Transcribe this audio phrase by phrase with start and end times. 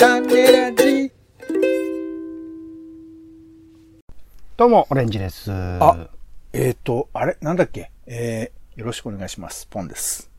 [0.00, 1.12] 種ラジ
[4.56, 5.52] どうも、オレンジです。
[5.52, 6.08] あ
[6.54, 7.36] えっ、ー、と、あれ？
[7.42, 7.90] なんだっけ？
[8.06, 9.66] えー、よろしくお願いします。
[9.66, 10.30] ポンです。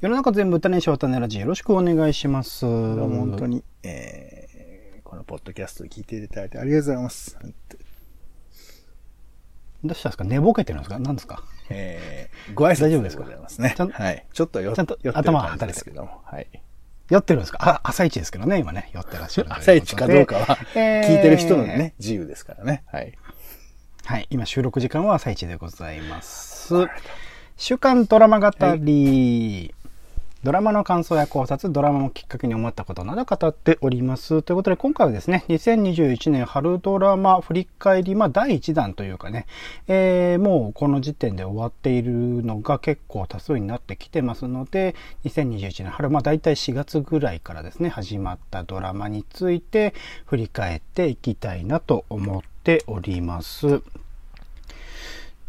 [0.00, 2.64] 世の中全部種しわ種ラジよろしくお願いします。
[2.64, 7.36] 本当に、えー、このポッドキャストを聞いていただいてありがとうございます。
[9.82, 10.22] どうしたんですか？
[10.22, 11.00] 寝ぼけてるんですか？
[11.00, 11.42] 何ですか？
[11.70, 13.74] えー、ご挨拶大丈夫ですかございますね。
[13.76, 14.24] はい。
[14.32, 16.20] ちょっとよちゃんと頭感じですけども。
[16.24, 16.46] はい。
[17.08, 17.58] 酔ってるんですか？
[17.60, 19.48] あ、朝一ですけどね、今ね、酔ってらっしゃる。
[19.54, 22.82] 朝一かどうかは、えー聞いてる人のね、自由ですからね。
[22.86, 23.12] はい。
[24.04, 26.74] はい、今収録時間は朝一でございます。
[27.56, 29.74] 週刊ドラマ語り、
[30.46, 34.42] ドラマの感想や考察、ドラマをきっかけに思ったことなど語っております。
[34.42, 39.46] ということで、今回はですね、2021年春ドラマ振り返り、まあ、第1弾というかね、
[39.88, 42.12] えーもうこの時点で終わっている
[42.44, 49.94] のが結構多数になってきてますので、2021年春、まあ、大体4月ぐらいからですね、始まったドラマについて
[50.26, 53.82] 振り返っていきたいなと思っております。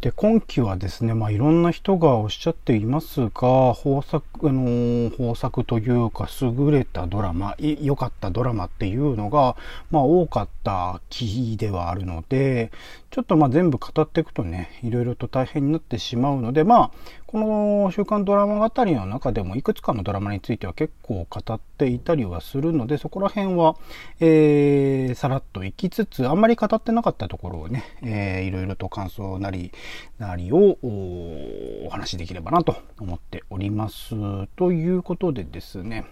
[0.00, 9.56] で今期はですね、まあ、いろんな人がおっしゃっていますが豊作,、あのー豊作というか優れたドラマ良かったドラマっていうのが、
[9.90, 12.70] まあ、多かった期ではあるので
[13.10, 16.90] ちょっとまあ全部語っていくとねいろいろと大変になってしまうのでまあ
[17.26, 23.76] この「週刊ドラマ語り」の中でもいくつかのドラマについては結構語っていたりはするのでそこら辺は、
[24.20, 29.72] えーさらっといきつつあんまり語ってなかったところをね、えーいろいろと感想なり
[30.18, 34.14] なりをおお話しできればなと思っております。
[34.56, 36.04] ということでですね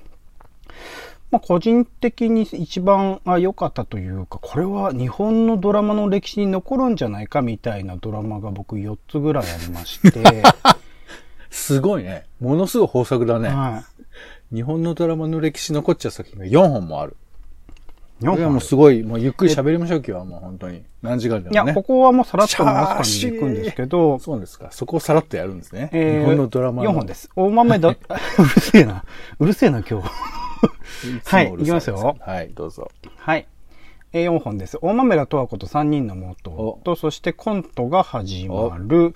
[1.31, 10.43] まあ、個人的に一番あ良かったというかこれは日本のドラマの歴史に残るんじゃないかみたいなドラマが僕4つぐらいありまして、
[11.51, 12.27] すごいね。
[12.41, 13.49] ものすごい豊作だね。
[13.49, 13.97] はい
[14.53, 17.17] 日本のドラマの歴史残っちゃう作品が4本もある。
[18.23, 20.85] い、これはもうすごい、もうゆっくり喋りましょう、今日はもう本当に。
[21.03, 21.65] 何時間でもね。
[21.65, 24.69] いや、ここはもうさらっと流す感じでいくんですけど、そうですか。
[24.71, 25.91] そこをさらっとやるんですね。
[25.93, 26.91] えー日本のドラマの。
[26.91, 27.29] 4本です。
[27.34, 27.91] 大豆だ、
[28.39, 29.05] うるせえな。
[29.39, 30.09] うるせえな、今日。
[31.25, 32.91] はいいきますよはい、どうぞ。
[33.17, 33.47] はい。
[34.16, 34.78] えー4本です。
[34.81, 39.12] 大豆田十和子と3人の元おと、そしてコントが始まる、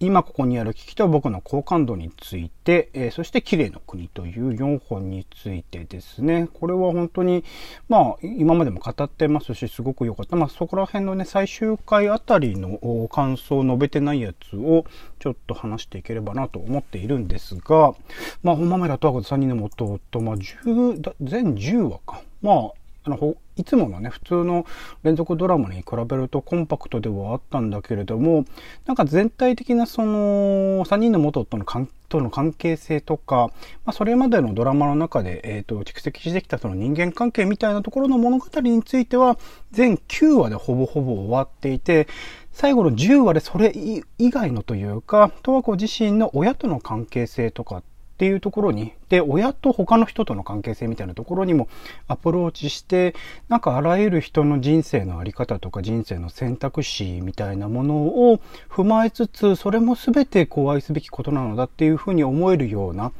[0.00, 6.48] 今ここにある危機と僕の好感度について、えーそして綺麗の国という4本についてですね。
[6.52, 7.44] これは本当に、
[7.88, 10.34] まあ、今までも語ってますし、すごく良かった。
[10.34, 14.84] まあ、そこら辺のね、最終回あたりのお感想を述べてないやつを、
[15.20, 17.94] ちょっと話していければなと思っているんですが、
[18.42, 22.22] まあ、大豆田十和子と3人の元と、まあ、10だ全10話か。
[22.42, 24.64] まあ、あのいつものね普通の
[25.02, 28.44] 連続ドラマに比べるとコンパクトではあったんだけれども
[28.86, 33.50] なんか全体的なその3人の元との関との関係性とか、
[33.86, 39.38] まあ、それまでのドラマの中で、えー、と蓄積してきたその人間関係みたいなところの物語については
[39.70, 42.06] 全9話でほぼほぼ終わっていて
[42.52, 47.82] 最後の10話でそれ以外のというか十和子自身の親との関係性とかっ
[48.22, 51.66] ていうところに、で、親と他の人との関係性みたいなところにも
[52.06, 53.16] アプローチして、
[53.48, 58.38] なんかあらゆる人の人生のあり方とか人生の選択肢みたいなものを
[58.70, 63.10] 踏まえつつ、それも全てこう愛すべきことなのだっていうふうに思えるような、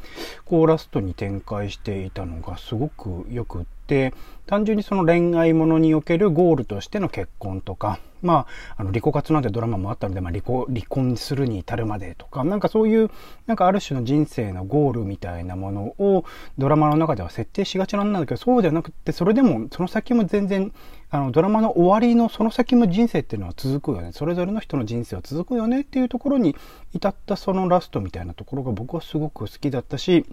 [0.45, 4.15] こうラストに展開していたのがすごくよくって、
[4.47, 8.47] 単純にその恋愛ものにおけるゴールとしての結婚とか、ま
[8.77, 13.11] あ、あの、離婚活なんてドラマもあったので、まあ、離婚、離婚するに至るまでとか、なんかそういう、
[13.47, 16.25] なんかある種の人生のゴールみたいなものを
[16.57, 20.73] ドラマの中では設定しがちなんだけど、そうじゃなくて、それでも、その先も全然、
[21.11, 24.13] あの、ドラマの終わりのその先も人生っていうのは続くよね。
[24.13, 26.57] それぞれの人の人生は続くよねっていうところに
[26.95, 30.25] 至ったそのラストみたいなところが僕はすごく好きだったし、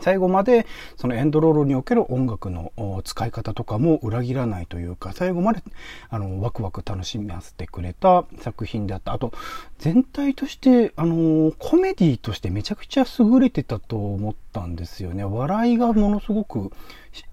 [0.00, 2.72] 最後までそのエンドロールにおける音楽の
[3.04, 5.62] 使い方とかも裏切らないというか最後まで
[6.08, 9.12] あのワクワク楽しませてくれた作品であった。
[9.12, 9.32] あと
[9.78, 16.72] 全体としてあのコメディとしてめちゃくちゃ優れてたと思ったんですよね笑いがものすごく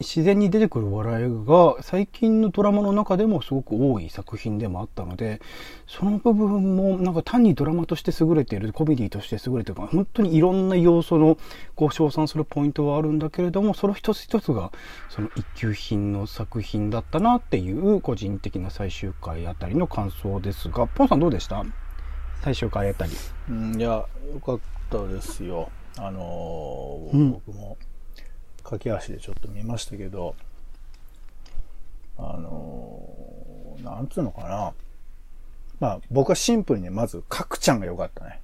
[0.02, 5.42] 自然に出てくる笑いが最近のドラマの中でもすごく多い作品でもあったので
[5.88, 11.38] その部分もなんか単にドラマとして優れているコメディとして優れている本当にいろんな要素の
[11.76, 14.72] こう称賛するポイントはあるんだけれどもその一つ一つが
[15.10, 21.64] その一級品の作品だったなっていう個人的な最終回あたりの感想ですがポンさんどうでした？
[22.42, 23.12] 最終回あたり。
[23.50, 24.08] うん、いや、よ
[24.46, 24.60] かっ
[24.90, 25.70] たですよ。
[25.98, 27.78] あのーうん僕も
[28.64, 30.36] 駆け足でちょっと見ましたけど、
[32.18, 34.74] あのーなんつうのかな。
[35.80, 38.40] まあ、僕はシンプルにね、まず、角ちゃんが良かったね。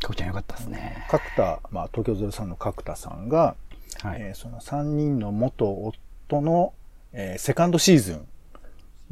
[0.00, 1.06] かこちゃんよかったですね。
[1.10, 3.56] 角田、まあ、東京03の角田さんが、
[4.02, 6.72] はいえーその3人の元夫の、
[7.12, 8.26] えーセカンドシーズン、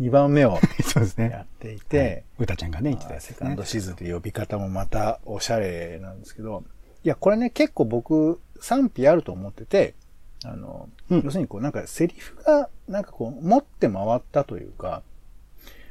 [0.00, 0.52] 2番目を
[1.18, 1.40] やね。
[1.42, 3.64] っていて、うたちゃんがね、言ってたねセカンド。
[3.64, 6.64] シーズンって呼び方もまたおしゃれなんですけど、
[7.04, 9.94] いや、これね、結構僕、賛否あると思ってて、
[10.44, 15.02] あの、うん要するにこう、なんかセリフが、なんかこう、持って回ったというか、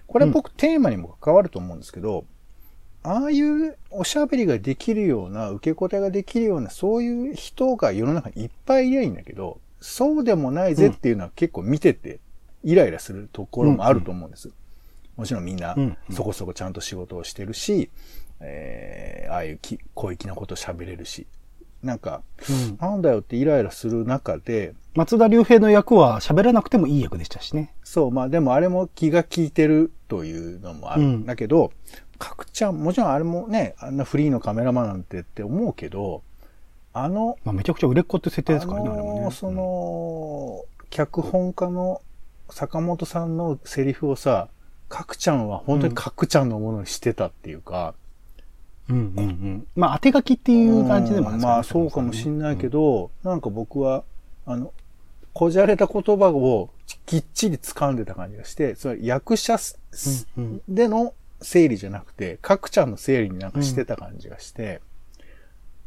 [0.07, 2.25] これは僕、テーマにも関わると思うんですけど、
[3.03, 12.19] ああいうおしゃべりができるような、受け答えができるような、そういう人が世の中にいっぱいいりゃいいんだけど、そうでもないぜっていうのは結構見てて、
[12.63, 14.51] イライラするところもあると思うんです。
[15.17, 17.89] もちろんみんなうんうんそこそこちゃんと仕事をしてるし、
[18.41, 21.25] えーああいうき小粋なこと喋れるし、
[21.81, 22.77] なんか、うん。
[22.77, 27.73] なんだよってイライラする中で、松田龍平の役は喋らなくてもいい役でしたしね。
[27.83, 31.01] そう、まあでもあれも気が利いてるというのもある。
[31.01, 31.25] ん。
[31.25, 31.71] だけど、
[32.19, 36.23] 角ちゃん、もちろんあれもね、あんなフリーのカメラマンなんてって思うけど、
[36.93, 39.21] あの、まあ、めちゃくちゃ売れっ子って設定ですからね、あれもね。
[39.21, 42.01] のその、脚本家の
[42.49, 44.49] 坂本さんのセリフをさ、
[44.89, 47.95] 角ちゃんは本当に角ちゃんのものにしてたっていうか、
[48.91, 49.67] うんうんうん。
[49.75, 54.03] まあ、当て書きっていう感じでもあるんですまあそうかもしんないけ、ど、なんか僕は、
[54.45, 54.73] あの、
[55.33, 56.69] こじゃれた言葉を
[57.05, 59.77] きっちり掴んでた感じがして、それ役者す
[60.37, 60.61] うんうん。
[60.67, 64.81] での整理じゃなくて、角ちゃんの整理になんかしてた感じがして、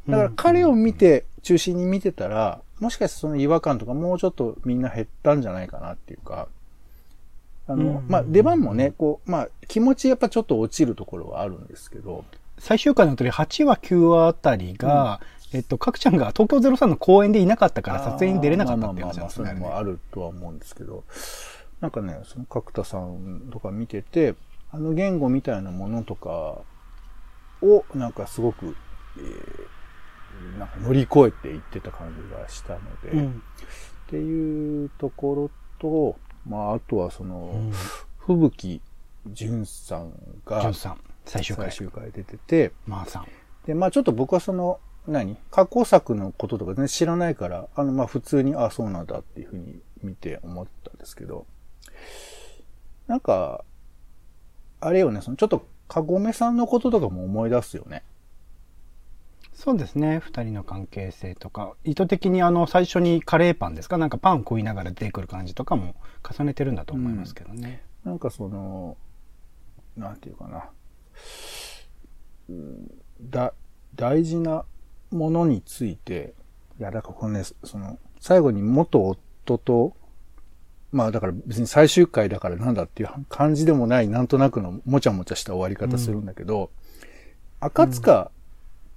[0.08, 6.48] だから彼を見て、中心に見てたら、もしかしてその違和感とかもうちょっとみんな減ったんじゃないかなっていうか、
[7.66, 8.08] あの、うん。
[8.08, 12.24] まあ出番もね、こう、まあ気持ちやっぱちょっと落ちるところはあるんですけど、
[12.58, 15.20] 最終回のあたり、8話、9話あたりが、
[15.52, 19.74] えっと、角ちゃんが東京03の公演でいなかったから撮影に出れなかったっていう話なんですまあまあまあまあ、それね。
[19.74, 21.04] もあるとは思うんですけど、
[21.80, 24.34] なんかね、その角田さんとか見てて、
[24.72, 26.58] あの言語みたいなものとか
[27.62, 28.76] を、なんかすごく、
[29.18, 29.74] えー
[30.58, 33.42] なんか乗り越えていってた感じがしたので、っうん。
[34.08, 36.18] ていうところと、
[36.48, 37.72] まあ、あとはその、うん。
[38.18, 38.80] 吹雪
[39.32, 40.12] 淳さん
[40.44, 40.72] が
[41.24, 41.70] 最終回。
[41.70, 43.26] 最終回出てて、まあさん。
[43.66, 45.36] で、まあちょっと僕はその、何？
[45.50, 51.46] 過去作のこととか全然知らないから、あの、まあ普通に、あ、そうなんだっていうふうに見て思ったんですけど、
[53.06, 53.64] なんか、
[54.80, 58.02] あれよね、そのちょっと、かごめさんのこととかも思い出すよね。
[59.52, 60.20] そうですね。
[60.20, 63.98] 二人の関係性とか、意図的にあの、最初にカレーパンですか？
[63.98, 65.94] なんかパン食いながら出てくる感じとかも
[66.28, 67.84] 重ねてるんだと思いますけどね。
[68.04, 68.96] なんかその、
[69.96, 70.62] なんていうかな、うん
[73.20, 73.54] だ、
[73.94, 74.64] 大事な
[75.10, 76.34] ものについて、
[76.78, 79.96] いや、だからこのね、その、最後に元夫と、
[80.92, 86.70] まあだから別に最終回だからなんだっていう感じでもない、なんとなくのもちゃもちゃした終わり方するんだけど、
[87.60, 88.30] 赤塚、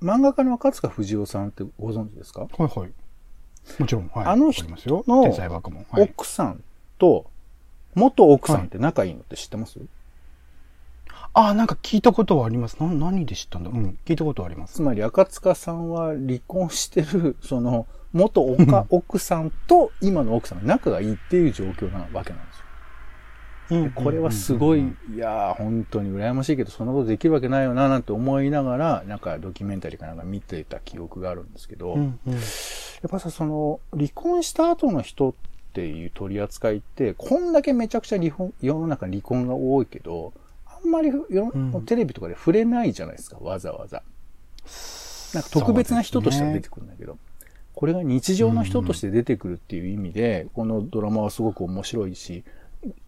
[0.02, 2.92] 漫画家の赤塚不二夫さんってご存知ですか、はいはい。
[3.80, 4.12] もちろん。
[4.14, 4.26] はい。
[4.28, 4.78] あの人の。
[5.98, 6.64] 奥さん
[6.98, 7.30] と、
[7.96, 9.80] 元奥さんって仲いいのって知ってます、
[11.34, 12.78] あ、なんか聞いたことはあります。
[12.80, 13.70] な、何で知ったんだ？
[13.70, 13.98] うん。
[14.06, 14.76] 聞いたことはあります。
[14.76, 18.42] つまり赤塚さんは離婚してる、 その、元
[18.90, 23.84] 奥さんと今の奥さんが仲がいいっていう状況なわけなんですよ。
[23.84, 24.80] でこれはすごい、
[25.14, 32.36] いやー、本当に羨ましいけど、そんなことできるわけないよな、なんて思いながら、なんかドキュメンタリーかなんか見てた記憶があるんですけど、やうんうん。
[32.36, 32.40] っ
[33.10, 35.34] ぱさ、その、離婚した後の人っ
[35.74, 40.47] ていう取り扱いって、こんだけめちゃくちゃ離婚、世の中離婚が多いけど、あ
[40.86, 41.12] んまり
[41.86, 44.04] テレビとかで触れないじゃないですか、わざわざ。
[45.34, 47.18] なんか特別な人としては出てくるんだけど、
[47.74, 52.44] これが日常の人として出てくるっていう意味で、このドラマはすごく面白いし、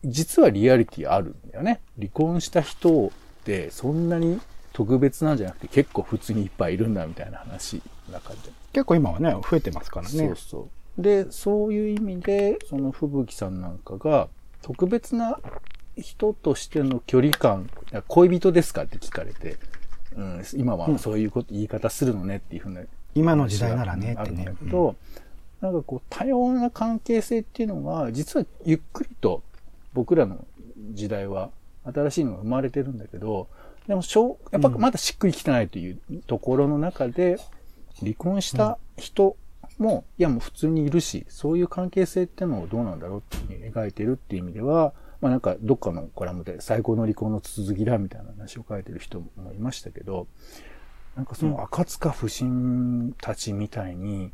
[0.03, 1.81] 実はリアリティあるんだよね。
[1.97, 3.11] 離婚した人っ
[3.45, 4.39] てそんなに
[4.73, 8.39] 特別なんじゃなくて結構普通にいっぱいいるんだみたいな話の中で。
[8.73, 10.11] 結構今はね、増えてますからね。
[10.11, 11.01] そうそう。
[11.01, 14.27] で、そういう意味で、その吹雪さんなんかが、
[14.61, 15.39] 特別な
[16.01, 17.69] 人としての距離感、
[18.07, 19.57] 恋人ですかって聞かれて、
[20.15, 22.81] うん、今はそういうこと、言い方するのねっていうふうな
[23.15, 24.95] 今の時代ならねってねけど、
[25.61, 29.43] なんかこう、多様な関係性っていうのが、実はゆっくりと
[29.93, 30.45] 僕らの
[30.91, 31.49] 時代は
[31.85, 33.47] 新しいのが生まれてるんだけど、
[33.87, 37.37] でもしょう、やっぱまだしっくりきてないというところの中で、
[37.99, 39.35] 離婚した人
[39.77, 50.27] も、いやもう普通にいるし、そういう関係性ってのをどうなんだろうっていうふうに描いてるっていう意味では、まあなんかどっかのコラムで最高の離婚の続きだみたいな話を書いてる人もいましたけど、
[51.15, 54.31] なんかその赤塚不審たちみたいに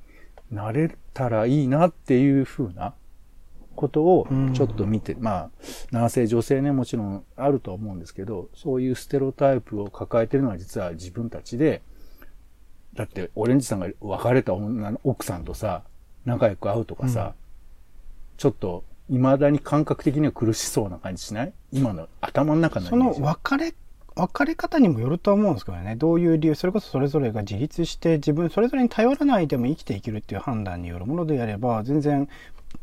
[0.52, 2.94] なれたらいいなっていう風な
[3.76, 5.50] ことをちょっと見て、まあ
[5.92, 11.82] 男性女性ねもちろんあるとは思うんですけど、そういうステロタイプを抱えてるのは実は自分たちで、
[12.94, 15.84] だってオレンジさんが別れた女の奥さんとさ、
[16.24, 17.34] 仲良く会うとかさ、
[18.38, 21.54] ちょっと、未だに感覚的には苦しそうな感じしない？
[21.72, 23.74] 今の頭の中のイそのメージ別れ、
[24.16, 25.96] 別れ方にもよるとは思うんですけどね。
[25.96, 32.28] どういう理由、それこそそれぞれが自立して自分それぞれに頼らないでも生きていけるっていう判断によるものであれば、全然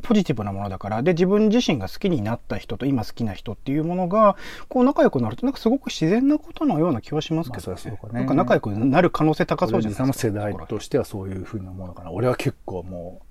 [0.02, 1.02] ポジティブなものだから。
[1.02, 4.36] で、自分自身が好きになった人と今好きな人っていうものが、
[4.68, 10.28] こう仲良くなるとなんかすごく自然なことのような気はしますけどまあねなんか仲良くなる可能性高そうじゃないですか。
[10.28, 12.10] 世代としてはそういう風なものかな。
[12.10, 13.26] 俺は結構もう、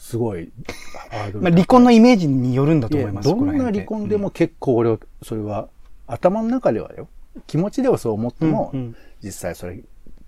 [0.00, 0.50] すごい、
[1.34, 3.28] まあ、離婚のイメージによるんだと思います。
[3.28, 5.68] どんな離婚でも結構俺は、それは、
[6.06, 7.06] 頭の中ではよ。
[7.46, 8.96] 気持ちではそう思っても、うんうん。
[9.22, 9.78] 実際それ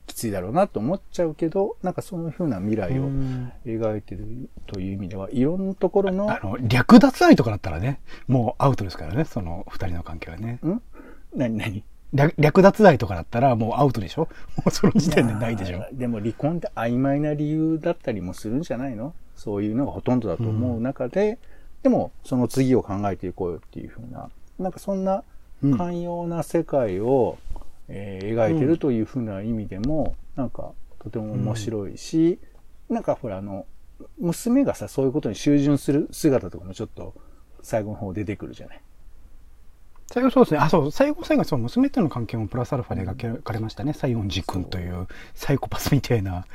[0.06, 3.50] きついだろうなと思っちゃうけど、なんかそういう風な未来をうん。
[3.64, 10.60] 描いてるという意味では、いろんなところの、あの、略奪愛とかだったらね、もうアウトですからね、その二人の関係はね。
[10.64, 10.80] ん？
[11.34, 11.82] 何何？
[12.12, 14.28] 略略奪愛とかだったらもうアウトでしょ？
[14.58, 15.82] もうその時点でないでしょ？
[15.92, 19.14] でも離婚って曖昧な理由だったりもするんじゃないの？
[19.42, 21.38] そういうのがほとんどだと思う中で、
[21.82, 24.30] でもその次を考えていこうよっていうふうな、
[24.60, 25.24] なんかそんな
[25.64, 27.38] うん寛容な世界を、
[27.88, 30.70] えー描いてるというふうな意味でも、なんか
[31.00, 32.38] とても面白いし、
[32.88, 33.66] なんかほらあの、
[34.18, 37.14] 娘がさ、そういうことに従順する姿とかもちょっと
[37.62, 38.80] 最後の方出てくるじゃない。
[40.12, 40.60] 最後そうですね。
[40.60, 43.92] あ、そう、最後最後そう、娘との関係もプラスアルファで描かれましたね。
[43.92, 46.46] 西園寺君というサイコパスみたいな。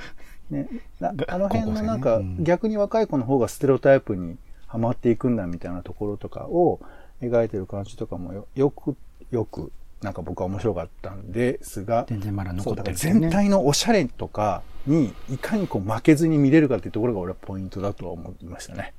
[0.50, 0.68] ね、
[1.02, 4.38] あの辺のなんか、逆に若い子の方がステレオタイプに
[4.68, 6.80] はまっていくんだみたいなところとかを
[7.22, 8.96] 描いてる感じとかもよよく、
[9.32, 12.94] よく、なんか僕は面白かったんですが、全然まだ残ってるね。
[12.94, 18.94] 全体のおしゃれとかにいかにこう負けずに見れるかっていうところが俺はポイントだとは思いましたね。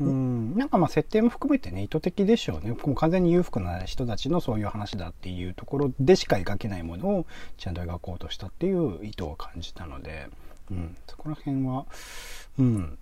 [0.00, 0.56] うん。
[0.56, 2.72] なんかまあ設定も含めてね、意図的でしょうね。
[2.72, 7.26] もう完全に裕福な人たちのそういう話だっていうところでしか描けないものを
[7.58, 10.28] ちゃんと描こうとしたっていう意図を感じたので、
[10.70, 10.96] うん。
[11.06, 11.86] そこら辺は、
[12.58, 12.98] うん。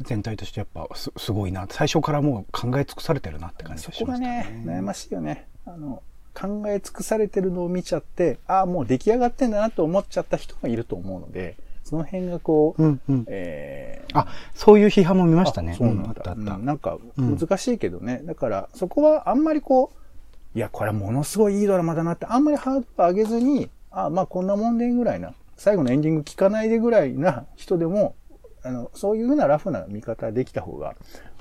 [0.00, 1.66] 全体としてやっぱすすごいな。
[1.70, 5.48] 最初からもう考え尽くされてるなって感じそがしましたこがねね。、悩ましいよね。
[5.64, 6.02] あの、
[6.34, 13.24] 考え尽くされてるのを見ちゃって、ああ、もう出来上がってんだなと思っちゃった人もいると思うので、その辺がこう、うんうん。
[13.28, 15.72] えーあ、そういう批判も見ましたね。
[15.72, 16.32] あそうなんだ。
[16.32, 18.22] うんなんか、うん難しいけどね。
[18.24, 28.16] だから、そこはあんまりこう、いや、これはものすごいいいドラマだなって、あんまりハードル上げずに、あまあこんなもんでぐらいな、最後のエンディング聞かないでぐらいな人でも、
[28.64, 30.96] あの、そういうふうなラフな見方できた方が、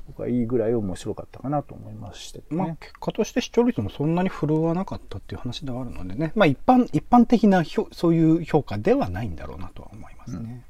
[0.08, 2.78] 僕はいいぐらい面白かったかなと思いましたけどまあね。
[2.80, 6.32] 結果として視聴率もそんなに振るわなかったっていう話ではあるのでね。
[6.36, 10.64] まあ一般、一般的な評そういう評価ではないんだろうなとは思いますね。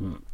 [0.00, 0.24] うん。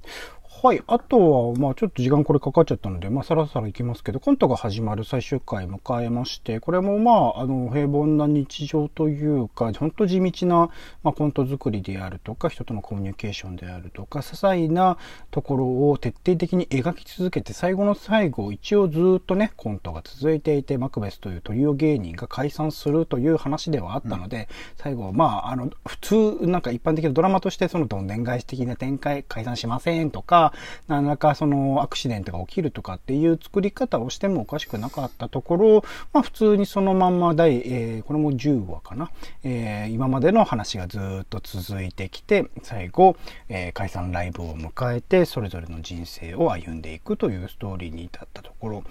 [0.62, 0.82] はい。
[0.88, 10.68] あとは、まあちょっと時間これかかっちゃったので、まあさらさらいきますけど、コントが始まる最終回迎えまして、これもまあ、あの、平凡な日常というか、本当地道な、
[11.02, 14.98] まあコント作りであるとか、人とのコミュニケーションであるとか、些細な
[15.30, 30.49] ところを徹底的に描き続けて、最後の最後、一応ずっとね、コントが続いていて、マクベスというトリオ芸人が解散するという話ではあったので、最後、まあ、あの、普通、なんか一般的なドラマとして、そのどんでん返し的な展開、解散しませんとか、
[30.88, 39.10] 何らかそのアクシデントが起きるとかっていう作り方をしてもおかしくなかったところ、まあ普通にそのまんま第、えーこれも10話かな、
[39.44, 43.16] えー今までの話がずっと続いてきて、最後、
[43.48, 48.84] えー解散ライブを迎えて、それぞれの人生を歩んでいくというストーリーに至ったところ、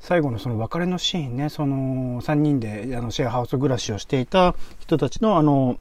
[0.00, 5.78] 最後のその別れのシーンね、その3人であのシェアハウス暮らしをしていた人たちのあの、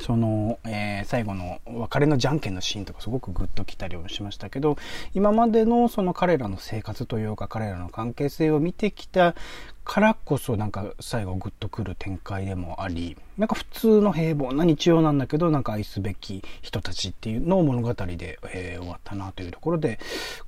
[0.00, 4.76] その、えー最後の別れのじゃんけんのシーンとかすごくグッときたりもしましたけど、
[5.12, 9.34] 今までのその彼らの生活というか彼らの関係性を見てきた
[9.84, 19.98] からこそなんか最後グッとくる展開でもあり、なんか普通の平凡な日曜なんだけど、なんか愛すべき人たちっていうのを物語で、えー終わったなというところで、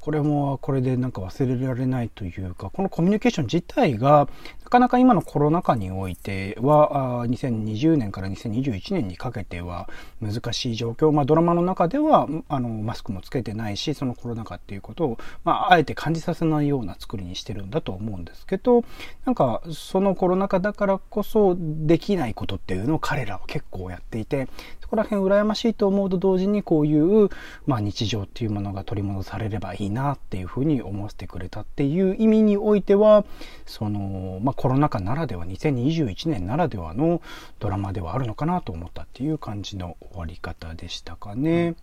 [0.00, 4.28] これもこれでなんか忘れられないというか、このコミュニケーション自体が、
[4.64, 9.88] なかなか今のコロナ禍においては、あ2020年から2021年にかけては
[10.20, 18.84] 難しい状況、まあドラマの中では、あの、マスクもつけてないし、そのコロナ禍っていうことを、まあ、あえて感じさせないような作りにしてるんだと思うんですけど、
[19.26, 24.46] なんか、そのコロナ禍だからこそできないことっていうのを彼らは結構やっていて、
[24.80, 27.28] そこら辺羨ましいと思うと同時にこういう、
[27.66, 33.24] まあ日常っていうものが取り戻されればいいなっていうふうに思わせてくれたっていう意味においては、
[33.66, 37.20] その、まあコロナ禍ならでは、2021年ならではの
[37.58, 41.74] ドラマではあるのかなと思ったっていう感じの終わり方でしたかね。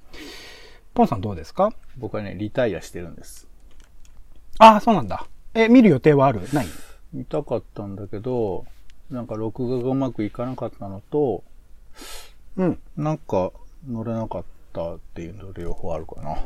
[0.93, 1.73] ポンさんどうですか？
[1.97, 3.49] 僕はね、リタイアしてるんです。
[4.59, 5.27] ああ、そうなんだ。
[5.53, 6.39] え、見る予定はある？
[6.53, 6.67] ない？
[7.13, 8.65] 見たかったんだけど、
[9.09, 11.43] なんか録画がうまくいかなかったのと、
[12.57, 12.79] うん。
[12.97, 13.51] なんか
[13.87, 14.43] 乗れなかっ
[14.73, 16.37] ったっていうの両方あるかな。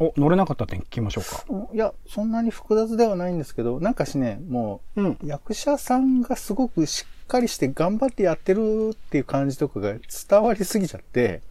[0.00, 1.44] お、乗れなかった点聞きましょうか。
[1.48, 5.10] うんいや、そんなに複雑ではないんですけど、なんかしね、もうん。
[5.12, 9.94] う、役者さんがすごくしっかりして頑張ってやってるっていう感じとかが
[10.28, 11.42] 伝わりすぎちゃって、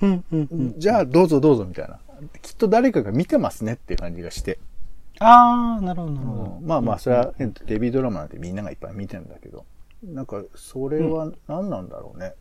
[0.00, 0.74] うん、うん、うん。
[0.78, 1.98] じゃあどうぞどうぞみたいな。
[2.42, 4.58] きっと誰かが見てますねっていう感じがして。
[5.20, 6.60] あー、なるほど、なるほど。
[6.62, 9.66] まあまあ、それは、ねデビュードラマなんてみんながいっぱい見てるんだけど、
[10.02, 12.34] なんか、それは何なんだろうね。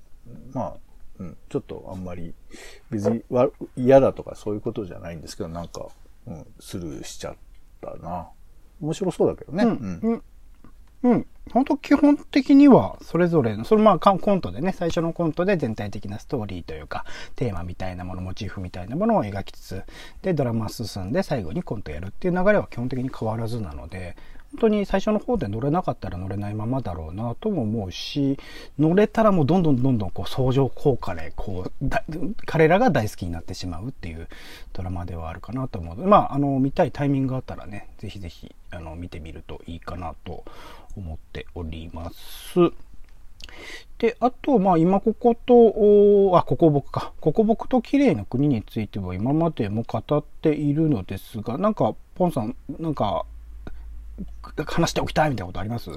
[0.53, 0.73] まあ、
[1.19, 2.33] うん、ちょっとあんまり、
[2.91, 5.87] 別にわ嫌だとかそういうことじゃないんですけど、なんか、
[6.27, 7.35] うん、スルーしちゃっ
[7.81, 8.29] たな。
[8.79, 9.63] 面白そうだけどね。
[9.63, 9.99] ううんん。
[10.03, 10.23] うん。
[11.03, 11.27] うん。
[11.51, 19.83] 本当基本的には、それぞれの、それまあコントでね、最初のコントで全体的なストーリーというか、テーマみたいなもの、モチーフみたいなものを描きつつ、
[20.21, 24.15] で、ドラマ進んで最後にコントやるっていう流れは基本的に変わらずなので、
[24.51, 28.39] 本当に最初の方で乗れなかったら乗れないままだろうなとも思うし、
[28.79, 31.87] 乗れたらもうどんどんどんどんこう相乗効果で、こう、
[32.45, 34.27] 彼らが大好きになってしまうっていう
[34.73, 40.45] ドラマではあるかなと思うので、まあ、あの、見たいタイミングがあったらね、ぜひぜひ、あの、見てみるといいかなと
[40.97, 42.59] 思っております。
[43.97, 47.13] で、あと、まあ、今ここと、おあ、ここ僕か。
[47.21, 53.25] ここ僕と綺麗な国については今までも語っているのですが、なんか、ポンさん、なんか、
[54.65, 55.91] 話しておきたいみたいなことあります？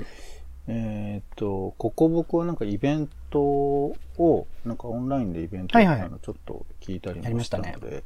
[0.68, 8.04] えっ、と、ここ僕はなんかイベントを、なんかオンラインでイベントはいはいやったのちょっと聞いたりもしたたので、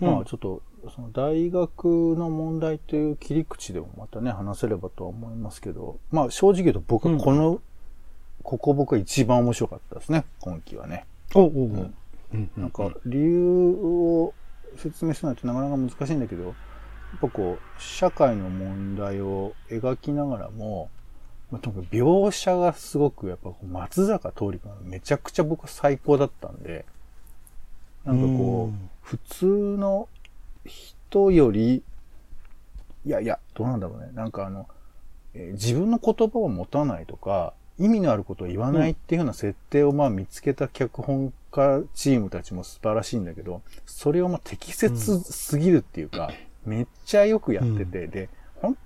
[0.00, 1.84] うんまあちょっと、その大学
[2.16, 7.60] の問題という切り口でもまたね、話せればとは思いますけど、まあ正直言うと僕はこの、
[8.42, 11.06] ここ僕が一番面白かったですね、今期はね。
[11.34, 11.94] おおお、ん。
[12.34, 14.34] うんなんか理由を
[14.76, 16.54] 説明するのってなかなか難しいんだけど、やっ
[17.20, 20.90] ぱこう、社会の問題を描きながらも、
[21.50, 26.86] まあ、とにかく描写がすごく、やっぱ松坂桃李君がめちゃくちゃ僕は最高だったんで、
[28.04, 28.74] なんかこうん。
[28.74, 30.08] う、普通の
[30.64, 31.82] 人より、
[33.04, 34.10] いやいや、どうなんだろうね。
[34.14, 34.66] なんかあの、
[35.34, 46.30] えー自分の言葉を持たないとか、意味のあることを言わないっていうような設定をまあ見つけた脚本家チームたちも素晴らしいんだけど、それをまあ適切すぎるっていうか、
[46.64, 48.76] めっちゃよくやってて、で、本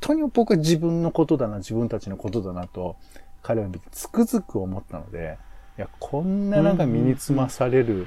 [0.00, 2.96] 当に僕は自分のことだな、自分たちのことだなと、
[3.42, 5.38] 彼は見てつくづく思ったので、
[5.76, 8.06] いや、こんななんか身につまされる、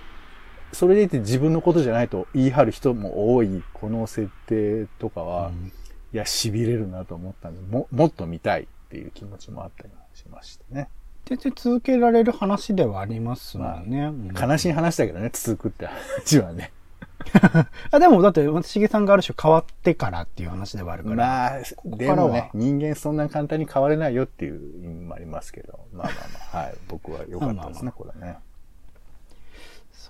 [0.74, 5.52] それでいて自分のことじゃないと言い張る人も多い、この設定とかは、
[6.14, 10.90] いや、痺れるなと思ったんで、も、もっと見たいっていう気持ちもあったりもしましたね。
[11.26, 14.06] 全然続けられる話ではありますもんね。
[14.06, 16.72] うん悲しい話だけどね、続くって話はね。
[17.92, 21.16] あでも、だって、松重さんがある種変わってからっていう話ではあるから。
[21.16, 26.16] まあ、こからはでもね、人間そんな簡単に変われないよっていう意味もありますけど、まあまあ
[26.54, 28.38] まあ、はい、僕は良かったですね、これはね。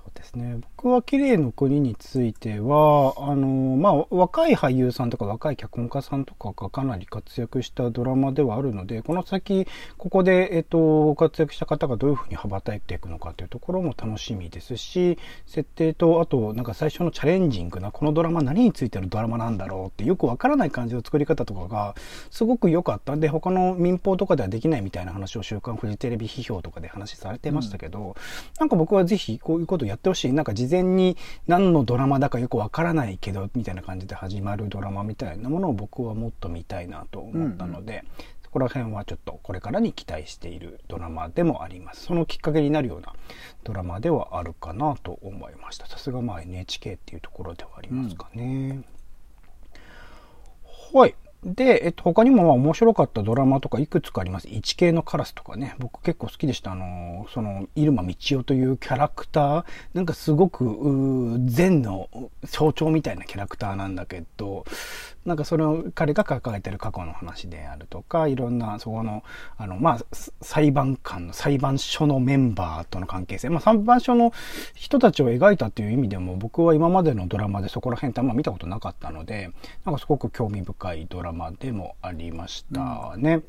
[0.03, 0.57] そうですね。
[0.77, 9.67] 僕は綺麗の国については、あの、まあ、若い俳優さんとか若い脚本家さんとかがかなり活躍したドラマではあるので、この先、
[9.99, 21.93] ここで、えっと、活躍した方がどういうふうに羽ばたいていくのかというところも楽しみですし、設定と、あと、なんか最初のチャレンジングな、このドラマ何についてるドラマなんだろうってよくわからない感じの作り方とかが、
[22.31, 23.15] すごく良かった。
[23.17, 28.15] で、他の民放とかではできないみたいな話を週刊フジテレビ批評とかで話されてましたけど、
[28.59, 30.33] なんか僕はぜひこういうことやってほしい。
[30.33, 38.03] なんか事前に何のドラマだかよくわからないけど、みたいな感じで始まるドラマみたいなものを僕はもっと見たいなと思ったので、
[38.41, 42.03] そこら辺はちょっとこれからに期待しているドラマでもあります。
[42.03, 43.13] そのきっかけになるような
[43.63, 45.87] ドラマではあるかなと思いました。
[45.87, 48.81] さすがまあ NHK っていうところではありますかね。
[50.93, 51.15] はい。
[51.43, 54.47] で、えっと、他にもまあ面白かったドラマとかいくつかあります。
[54.47, 55.75] 一系のカラスとかね。
[55.79, 56.73] 僕結構好きでした。
[56.73, 59.65] あの、その、入間道夫というキャラクター。
[59.95, 62.09] なんかすごく、うー善の
[62.43, 64.65] 象徴みたいなキャラクターなんだけど、
[65.23, 69.23] なんかそれを彼が抱えてる過去の話であるとか、いろんな、そこの、
[69.57, 69.99] あの、まあ、
[70.41, 73.49] 裁判官の、裁判所のメンバーとの関係性。
[73.49, 74.33] まあ、裁判所の
[74.73, 79.51] 人たちを描いたっていう意味でも、僕は今までのドラマでそこら辺ってあんま見たことなかったので、
[79.85, 83.41] なんかすごく興味深いドラマでもありましたね。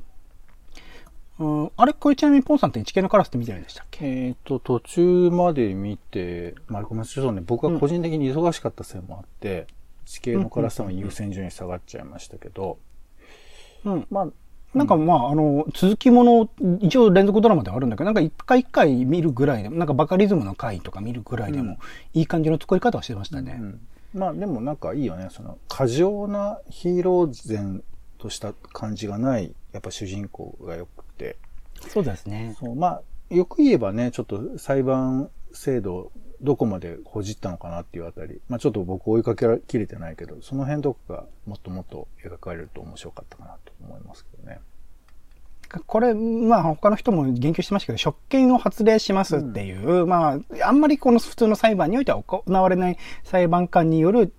[1.38, 1.94] うん、あれ？
[1.94, 4.06] これちなみにポンさんって一系のカラスって見てるんでしたっけ？
[4.06, 9.66] えっ、と、途中まで見て、まあ、ごめんなさい、ちょっとね、僕は個人的に忙しかったせいもあって、
[10.04, 12.78] 地形の辛さの優先順位下がっちゃいましたけど、
[13.84, 14.06] うん。
[14.10, 14.28] まあ、
[14.74, 16.48] なんかまあ、あの、続きもの、
[16.80, 21.78] 一応連続ドラマではあるんだけど、なんか一回一回見るぐらいでも、なんかバカリズムの回とか見るぐらいでも、
[22.14, 23.58] いい感じの作り方をしてましたね。
[23.60, 23.80] うん
[24.14, 25.28] まあでもなんかいいよね。
[25.30, 27.82] その過剰なヒーロー然
[28.18, 31.36] とした感じがない、やっぱ主人公がよくて。
[31.88, 32.54] そうですね。
[32.58, 33.02] そうまあ、
[33.34, 36.12] よく言えばね、ちょっと裁判制度を
[36.42, 38.40] どこまでほじったのかなっていうあたり。
[38.48, 44.60] まあちょっと僕追いかけきれてないけど、その辺とかがもっともっと描かれると面白かったかなと思いますけどね。
[45.86, 54.32] これ、まあ他の人も言及してましたけど、職権を発令しますっていう、うん、まあ、あんまりこの普通の裁判においては行われない裁判官による、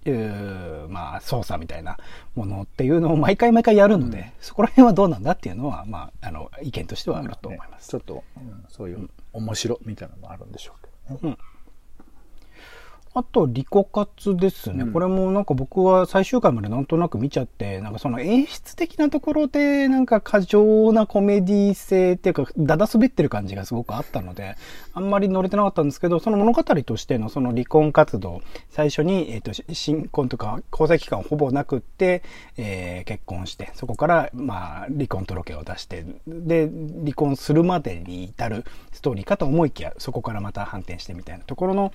[0.89, 1.98] まあ、捜査みたいな
[2.36, 7.88] ものっていうのを毎回毎回やるので、うん、そこら辺はどうなんだっていうのは、まあ、あの、意見としてはあると思います。
[7.88, 11.38] ね、ちょっと、うん、そういう面白みたいなのもあるんでしょうけどね。
[13.15, 24.56] うんあと、リコ活ですね、うん、これもなんか僕は最終回までなんとなく見ちゃって、なんかその演出的なところで、なんか過剰なコメディ性っていうか、だだ滑ってる感じがすごくあったので、
[24.93, 32.23] あんまり乗れてなかったんですけど、その物語としてのその離婚活動、最初に、えっ、ー、と、新婚とか交際期間ほぼなくって、
[32.58, 36.67] えー、結婚して、そこから、まあ、離婚届を出して、で、
[37.04, 41.93] 離婚するまでに至るストーリーかと思いきや、そこからまた反転してみたいなところの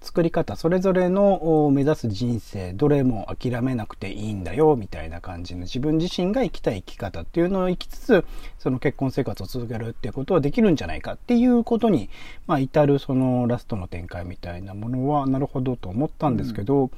[0.00, 8.24] 作り方それぞれの目指す人生どれも諦めなくていいんだよみたいな感じの自分自身が生きたい生き方っていうのを生きつつ
[8.58, 12.10] その結婚生活を続けるっていうことはできるんじゃないかっていうことに、
[12.46, 16.90] まあ、至るそのラストの展開みたいなものはなるほどと思ったんですけど、うん、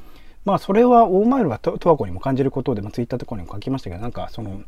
[0.44, 4.62] まあそれは大マイルは十和子にも感じることで、まあ、ツイッターとかにも書きましたけどなんかその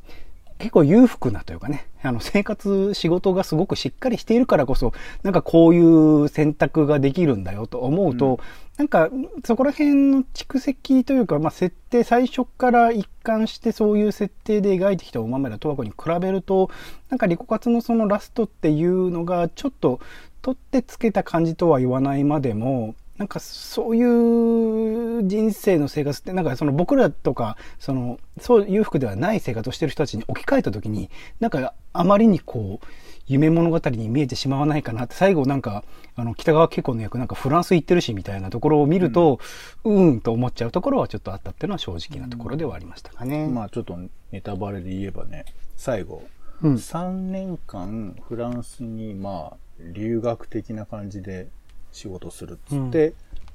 [0.58, 4.92] 結構裕福なというかね、あの生活、仕事がすごくしっかりしているからこそ、
[5.22, 8.38] なんかこういう選択ができるんだよと思うと、うん、
[8.78, 9.10] なんか
[9.44, 16.70] そこら辺の蓄積というか、まあ設定、最初から一貫してそういう設定で描いてきたおまめら十和子に比べると、
[17.10, 20.00] なんかリコ活のそのラストっていうのがちょっと
[20.40, 32.86] 取ってつけた感じとは言わないまでも、なんかそういう人生の生活って、なんかその僕らとか、その、そう裕福ではない生活をしてる人たちに置き換えた時に、なんかあまりにこう、
[33.26, 35.82] 夢物語に見えてしまわないかなって、最後なんか、
[36.14, 39.40] あの、北川景子の役なんかフランス行ってるしみたいなところを見ると、
[39.84, 43.44] うん、うんと思っちゃうところはちょっとあったっていうのは正直なところではありましたかね。
[43.44, 43.98] うん、まあちょっと
[44.30, 45.44] ネタバレで言えばね、
[45.76, 46.22] 最後、
[46.62, 51.48] うん、3年間フランスにまあ留学的な感じで
[51.96, 53.14] 仕事するっつって、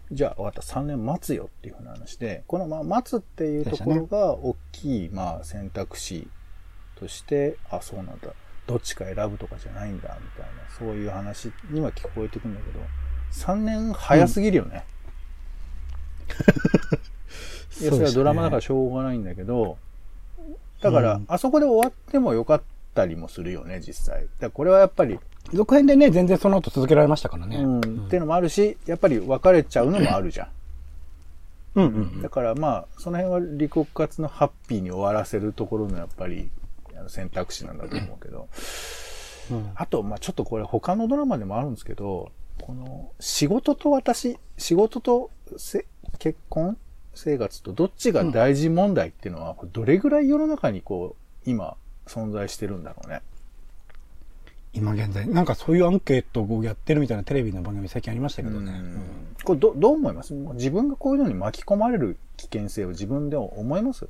[0.09, 6.27] うん、じゃあ、わかった、3年待つよっていうふうな話で、この、まあ、待つっていうところが、大きい、まあ、選択肢
[6.95, 8.33] として、あ、そうなんだ。
[8.67, 12.79] どっちか選ぶとかじゃないんだ、みたいな、そういう話には聞こえてくんだけど、
[13.31, 14.83] 3年早すぎるよね。
[17.79, 19.77] うん、いや、それはドラマだからしょうがないんだけど、
[20.81, 22.61] だから、うん、あそこで終わってもよかっ
[22.95, 24.27] たりもするよね、実際。
[24.39, 25.19] だこれはやっぱり、
[25.53, 27.57] 続編でね、全然その後続けられましたからね。
[27.57, 27.79] うん。
[27.79, 30.47] っていうのもあるし、やっぱり別れちゃうのもあるじゃん。
[31.75, 36.49] うんうん、だからまあ、その辺は離国活のハッピーに終わらせるところのやっぱり
[37.07, 38.47] 選択肢なんだと思うけど。
[39.49, 45.31] うん、あと、まあちょっとこれ他のドラマでもあるんですけど、この仕事と私、仕事と
[46.19, 46.77] 結婚？
[47.13, 51.75] 生活とどっちが大事問題っていうのは、どれぐらい世の中にこう、今
[52.05, 53.21] 存在してるんだろうね。
[54.73, 55.27] 今現在。
[55.27, 58.71] なんかそういうアンケートをやってるみたいなテレビの番組最近ありましたけどね。
[58.71, 59.01] うん、
[59.43, 60.33] これど、どう思います？
[60.33, 64.07] 自分がこういうのに巻き込まれる危険性を自分で思います？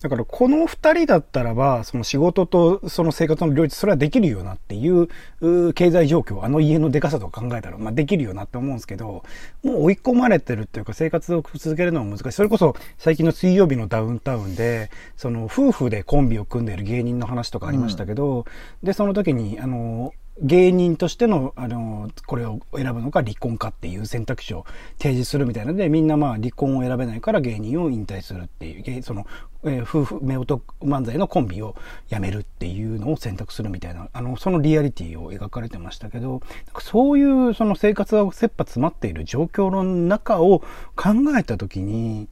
[0.00, 5.08] だからこの二人だったらば、その仕事とその生活の両立、それはできるよなっていう、
[5.40, 9.24] う経済状況、あの家のでかさと考えたら、まあできるよなって思うんですけど、
[9.62, 12.32] もう追い込まれてるっていうか生活を続けるのは難しい。
[12.32, 18.44] それこそ最近の水曜日のダウンタウンで、その夫婦でコンビを組んでいる芸人の話とかありましたけど、うん、
[18.82, 24.64] で、その時に、あの、芸人としての、あの、これを選ぶのか離婚かっていう選択肢を
[24.98, 29.26] 提示するみたいなので、みんなまあ離婚を選べないから芸人を引退するっていう、その、
[29.64, 31.76] えー、夫婦、夫婦漫才のコンビを
[32.08, 36.40] 辞めるっていうのを選択するみたいな、あの、そのリアリティを描かれてましたけど、
[36.80, 40.60] そういうその生活が切羽詰まっている状況の中を
[40.96, 42.28] 考えたときに、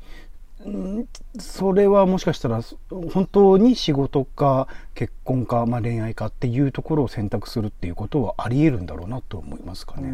[1.39, 2.63] それはもしかしたら
[3.13, 10.13] 本当に仕事か結婚か、まあ、恋愛かっていうところを選択するっていうことはあり得るんだろうなと思いますかね。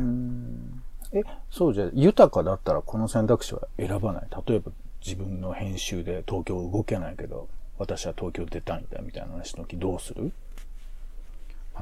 [1.13, 4.27] え、そうじゃ、豊かだったらこの選択肢は選ばない。
[4.47, 4.73] 例えば
[5.05, 10.33] 自分の編集で東京動けないけど、私は東京出たいんだみたいな話の時どうする？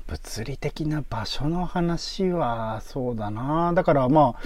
[0.07, 3.73] 物理的な場所の話はそうだな。
[3.75, 4.41] だからまあ、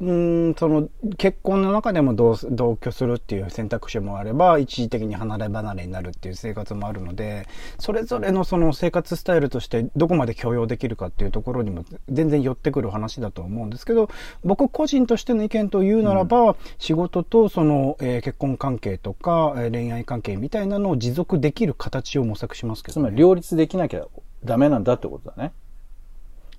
[0.00, 7.46] うんその結婚の中でも同同居するっていう選択肢もあれば一時的に離れ離れになるっていう生活もあるので
[7.78, 14.10] それぞれのその生活スタイルとしてどこまで許容できるかっていうところにも全然寄ってくる話だと思うんですけど
[14.42, 24.06] 僕個人としての意見というならば、うん、仕事とその、えー、結婚関係とか、えー、恋愛関係みたいなのを持続できる形を模索しますけど、ね、つまり両立できなきゃ
[24.44, 25.52] ダメなんだってことだね。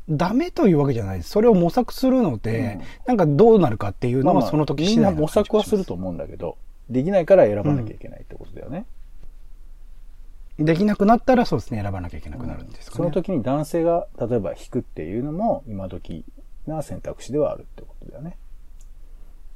[0.09, 1.29] ダメというわけじゃないです。
[1.29, 6.57] それを模索するので、うんなんかどうなるかっていうのはその時みんな次第模索はすると思うんだけど、
[6.89, 8.85] できないから選ばなきゃいけないってことだよね。
[10.57, 12.97] できなくなったらそうですね、選ばなきゃいけなくなるんですかね。
[12.97, 16.23] その時に男性が例えば引くっていうのも今時
[16.67, 18.37] な選択肢ではあるってことだよね。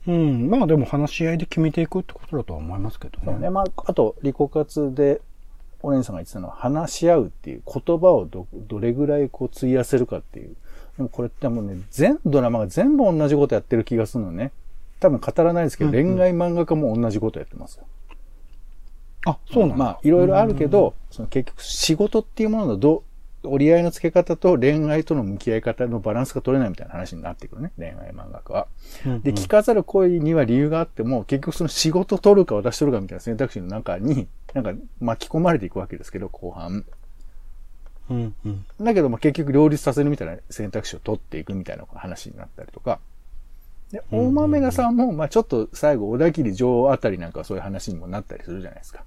[0.08, 0.50] うん。
[0.50, 3.24] まあでも話し合いで決めていくってことだとは思いますけどね。
[3.26, 3.50] そうね。
[3.50, 5.22] まあ、あと、リコ活で、
[5.82, 10.56] お姉さんが言ってたのは、話し合うっていう言葉をど、どれぐらいこう費やせるかっていう。
[10.98, 14.52] でもこれってもうね、全ドラマが全部同じことやってる気がするのね。
[15.00, 17.86] 多分語らないですけど、うんうん恋愛漫画家も同じことやってますよ。
[19.26, 19.76] あ、そうなんだ。
[19.76, 23.04] まあ、いろいろあるけど、その結局仕事っていうもののど、
[23.44, 27.72] 折り合いのつけ方と恋愛との向き合い方のバランスが取れないみたいな話になってくるね。
[27.78, 28.68] 恋愛漫画家は。
[29.06, 36.86] うんうんで、聞かざる声には理由があっても、結局その仕事取るか私取るかみたいな選択肢の中に、なんか巻き込まれていくわけですけど、後半。
[38.10, 38.66] うんうん。
[38.82, 43.00] だけど、まあ結局両立させるみたいな選択肢を取っていくみたいな話になったりとか。
[43.92, 49.04] で、大豆田さんも、まあちょっと最後、小田切女王あたりなんかはそういう話にもなったりするじゃないですか。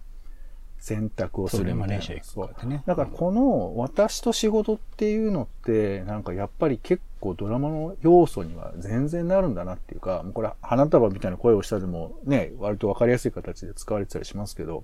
[0.78, 1.80] 選択をするみたいな。
[1.80, 2.82] マレーシア行くからね。
[2.86, 14.82] だからこの私と仕事っていうのって、なんかやっぱり結構ドラマの要素には全然なるんだなっていうか、もうこれ花束みたいな声をしたでもね、割とわかりやすい形で使われてたりしますけど、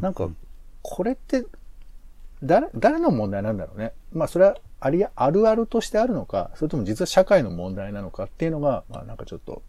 [0.00, 0.28] なんか
[0.82, 1.44] これって
[2.42, 3.92] 誰、誰の問題なんだろうね。
[4.12, 9.62] まあそれはありや、あるあるとしてあるのか、それとも実は社会の問題なのかっていうのが、まあなんかちょっと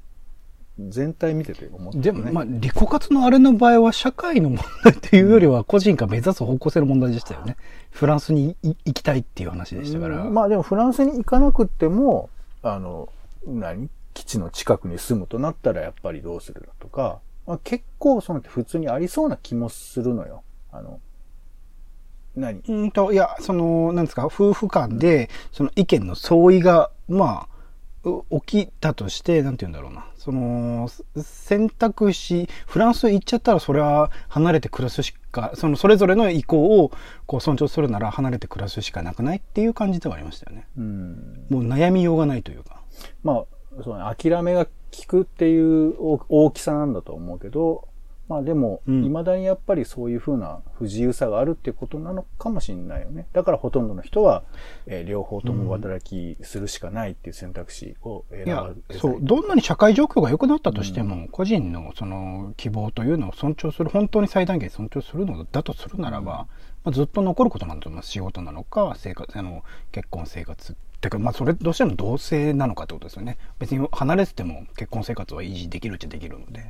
[0.80, 2.04] 全体見てて思って、ね。
[2.04, 7.58] でも、まあ、リコ活のあれの場合は社会の問題というよりは個人が目指す方向性の問題でしたよね。
[7.92, 10.24] フランスにい行きたいっていう話でしたから。
[10.24, 12.30] うんまあでもフランスに行かなくっても、
[12.64, 13.10] あの、
[13.46, 13.90] 何？
[14.14, 20.44] 基地の近くに住むとなったらやっぱりどうするだとか、まあ、結構その普通にありそうな気もするのよ。
[20.72, 21.00] あの、
[22.36, 22.62] 何？
[22.68, 30.08] うんと、いや、その、なんですか、夫婦間で、その意見の相違が、まあ、う起きたとして、なんて言うんだろうな。
[30.18, 30.90] その、
[31.22, 36.92] 選択肢、フランス行っちゃったら、それは離れて暮らすしか、その、それぞれの意向を、
[37.26, 40.68] こう、尊重するなら、離れて暮らすしかなくないっていう感じではありましたよね。
[40.78, 41.46] うん。
[41.50, 42.82] もう悩みようがないというか。
[43.24, 47.88] まあ、そうね、諦めが効くっていう大大きさなんだと思うけど、
[48.32, 53.28] まあでも、うん未だにやっぱりそういうふうな不自由さがあるっていうことなのかもしれないよね。
[53.34, 54.44] だからほとんどの人は、
[54.86, 66.48] えー両方とも働きするしかないっていう選択肢を選いやばずに、そう、どんなに社会状況が良くなったとしても、個人のその希望というのを尊重する、本当に最大限尊重するのだとするならば、
[66.86, 68.12] まあ、ずっと残ることなんだと思います。
[68.12, 70.78] 仕事なのか、生活、あの、結婚生活。
[71.02, 73.38] てか、まあ、それ、どうしても同性なのかってことですよね。
[73.60, 76.64] 別に離れてても結婚生活は維持できるっちゃできるので。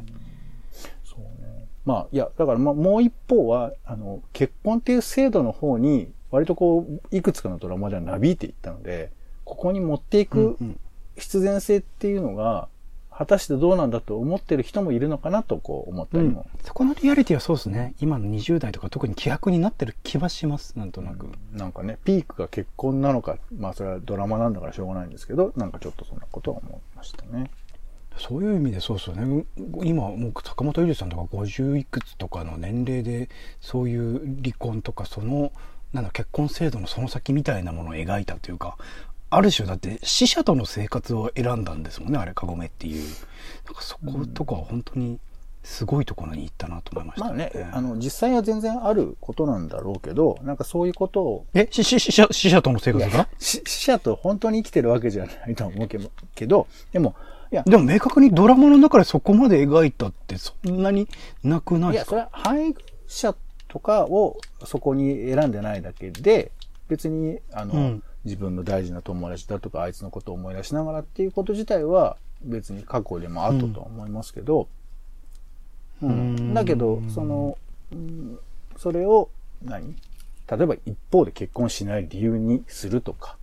[1.04, 1.67] そうね。
[1.86, 9.12] まあ、いや、だからまあもう一方は、あの、結婚っていう制度の方に、割とこう、いくつかのドラマではなびいていったので、
[9.44, 10.58] ここに持っていく
[11.17, 12.70] 必然性っていうのが、
[13.22, 16.48] 果たしてどうなんだと思ってる人もいるのかなとこう思ったりも。
[16.64, 17.94] そこのリアリティはそうですね。
[18.02, 20.76] 今の20代とか特に希薄になってる気はします。
[20.76, 21.28] なんとなく。
[21.54, 27.52] なんかね、ピークが結婚なのか、まあそれはドラマなんだからしょうがないんですけど、なんかちょっとそんなことは思いましたね。
[28.18, 29.46] そういう意味でそうですよね。
[29.84, 33.30] 今、もう坂本龍二さんとか50いくつとかの年齢で、
[33.60, 35.52] そういう離婚とか、その、
[35.94, 38.78] なんだ、結婚制度のその先みたいなものを描いたというか、
[39.32, 43.04] ある種だって死者との生活を選んだんですもんね、あれ、カゴメっていう。
[43.65, 45.20] なんかそことかは本当に
[45.63, 47.26] すごいところに行ったなと思いました。
[47.28, 53.28] まあね、あの、実際は全然あることなんだろうけど、なんかそういうことをえ、しし死者、死者との生活が？
[53.39, 57.15] し死者と本当に生きてるわけじゃないとは思うけど、でも、
[57.52, 61.08] いや、でも明確にドラマの中でそこまで描いたってそんなに
[61.44, 62.12] なくないいや、ですか？
[62.12, 63.36] それは配偶者
[63.67, 66.52] とかをそこに選んでないだけで、
[66.89, 74.68] 別に、あの、うん自分の大事な友達だとか、あいつのことを思い出しながらっていうこと自体は、別に過去でもあったとは思いますけど、
[76.02, 76.10] うん。
[76.10, 76.54] うん。
[76.54, 77.58] だけど、その、
[77.92, 78.40] うん
[78.78, 79.30] それを
[79.64, 79.96] 何、
[80.50, 83.38] 例えば一方で結婚しない理由にするとか、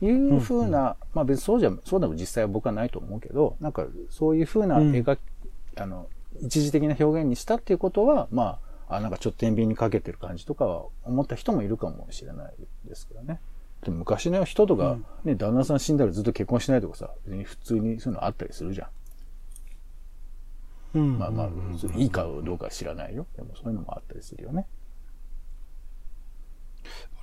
[0.00, 4.92] いうふうな、まあ別にそうじゃ、そうでも実際は僕はないと思うけど、なんかそういうふうなうん。
[4.92, 5.20] 描き、
[5.76, 6.06] あの、
[6.40, 12.54] 一時的な表現にしたっていうことは、まあ、あ、なんかちょっと天秤にかけてる感じとかは思った人もいるかもしれない
[12.86, 13.40] ですけどね。
[13.82, 18.88] でも昔の人とか、ね、旦那さん死んだらずっと結婚しないとかさ、別に普通にそういうのあったりするじゃん。
[20.94, 21.48] うんまあまあ、
[21.96, 23.26] いいかどうかは知らないよ。
[23.36, 24.66] でもそういうのもあったりするよね。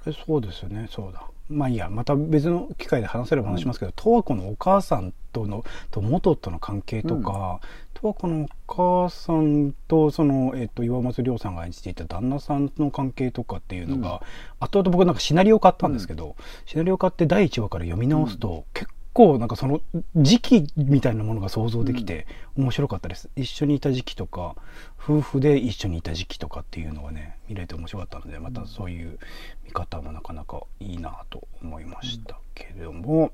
[0.03, 1.23] あれそうですよね、そうだ。
[1.49, 7.59] まあいいや、また別の機会で話せれば話しますけど、十和子のお母さんとの、と元との関係とか、
[8.07, 14.21] はこのお母さんと、その、えっ、と、岩松亮さんが演じていた旦那さんの関係とかっていうのが、
[14.59, 19.81] 後々僕なんかシナリオ買ったんですけど、シナリオ買って第1話から読み直すと、結構なんかその
[20.17, 23.29] 時期みたいなものが想像できて面白かったです。
[23.37, 24.55] 一緒にいた時期とか、
[25.01, 29.17] 夫婦で一緒にいた時期とかっていうのがね、見れて面白かったので、またそういう
[29.63, 33.31] 見方もなかなかいいなと思いましたけれども、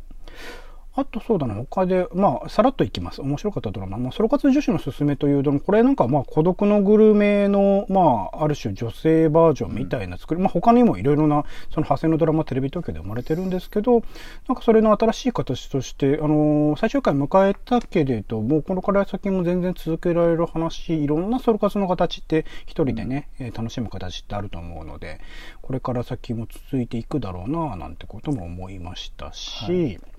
[0.93, 3.21] あとそうだな、他で、まあ、さらっといきます。
[3.21, 3.97] 面白かったドラマ。
[3.97, 14.01] まあ、ソロ活女子のすすめというドラマ、これなんかまあ、孤独のグルメの、まあ、ある種女性バージョンみたいな作り、うん、まあ、他にもいろいろな、その派生のドラマ、テレビ東京で生まれてるんですけど、
[14.49, 25.21] なんかそれの新しい形として、あのー、最終回迎えたけれども、このから先も全然続けられる話、いろんなソロ活の形って一人でね、うん、えー、楽しむ形ってあると思うので、
[25.62, 30.11] これから先も続いていくだろうな、なんてことも思いましたし、はい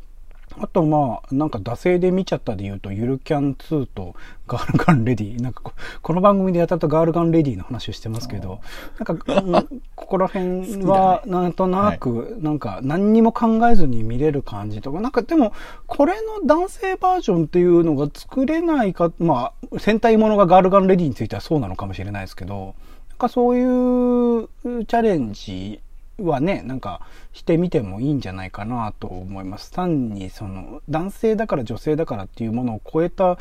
[0.60, 4.14] あとまあ、なんか惰性で見ちゃったで言うと、ゆるキャン2と
[4.46, 5.40] ガールガンレディ。
[5.40, 8.60] なんかこ、この番組でやったとガールガンレディの話をしてますけど、
[8.98, 15.52] なんか、うん、ここら辺はなんとなく、なんか何にも考えずに見れる感じとか、なんかでも、
[15.86, 22.74] これの男性バージョンっていうのが作れないか、まあ、戦隊ものがガールガンレディについてはそうなのかもしれないですけど、
[23.10, 24.48] なんかそういう
[24.86, 25.80] チャレンジ
[26.18, 27.01] はね、なんか
[27.33, 29.70] してみてもいいんじゃないかなと思います。
[29.72, 33.38] 単にその男性だから女性だからっていうものを超えた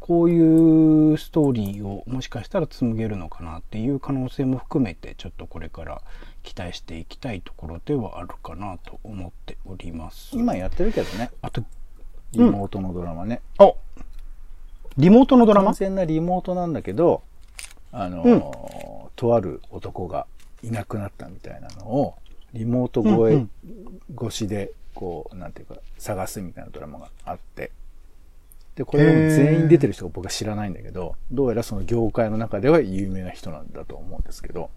[0.00, 6.02] こういうストーリーをもしかしたら紡げるのかなっていう可能性も含めてちょっとこれから
[6.42, 10.36] 期待していきたいところではあるかなと思っております。
[10.36, 11.30] 今やってるけどね。
[11.40, 11.62] あと、
[12.32, 13.40] リモートのドラマね。
[13.58, 13.72] うん、あ
[14.98, 15.66] リモートのドラマ？
[15.68, 17.22] 完全なリモートなんだけど、
[17.90, 18.42] あの、うん、
[19.16, 20.26] とある男が
[20.66, 22.14] いなくなったみたいなのを、
[22.52, 23.46] リモート越え、
[24.14, 27.70] 越しで、こう、なんていうか、探すみたいなドラマがあって、
[28.76, 34.70] で、これを全員出てる人が僕は知らないんだけど、どうやらその業界の中では有名な人なんだと思うんですけど。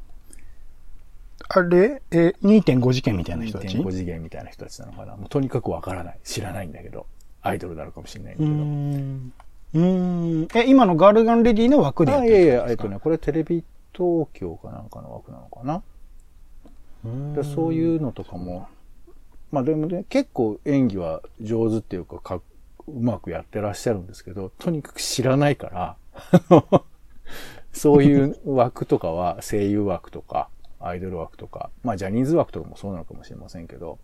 [1.49, 2.01] あれ？
[2.11, 6.19] え、2.5次元みたいな人たち ?2.5 次元みたいな人たちなのかなもうとにかくわからない。
[6.23, 7.05] 知らないんだけど。
[7.41, 9.83] アイドルなのかもしれないんだけど。
[9.85, 10.47] うん。
[10.53, 12.45] え、今のガールガンレディの枠でやってるんですか？
[12.45, 13.63] あ、いやいや、えっとね、これテレビ
[13.97, 15.81] 東京かなんかの枠なのかな？
[17.35, 18.67] でそういうのとかも、
[19.51, 22.41] まあでもね、結構演技は上手っていうかか、う
[22.87, 25.95] まくやってらっしゃるんですけど、とにかく知らないから、
[27.71, 33.99] そういう枠とかは、声優枠とか、アイドル枠とか、まあジャニーズ枠とかもそうなのかもしれませんけど、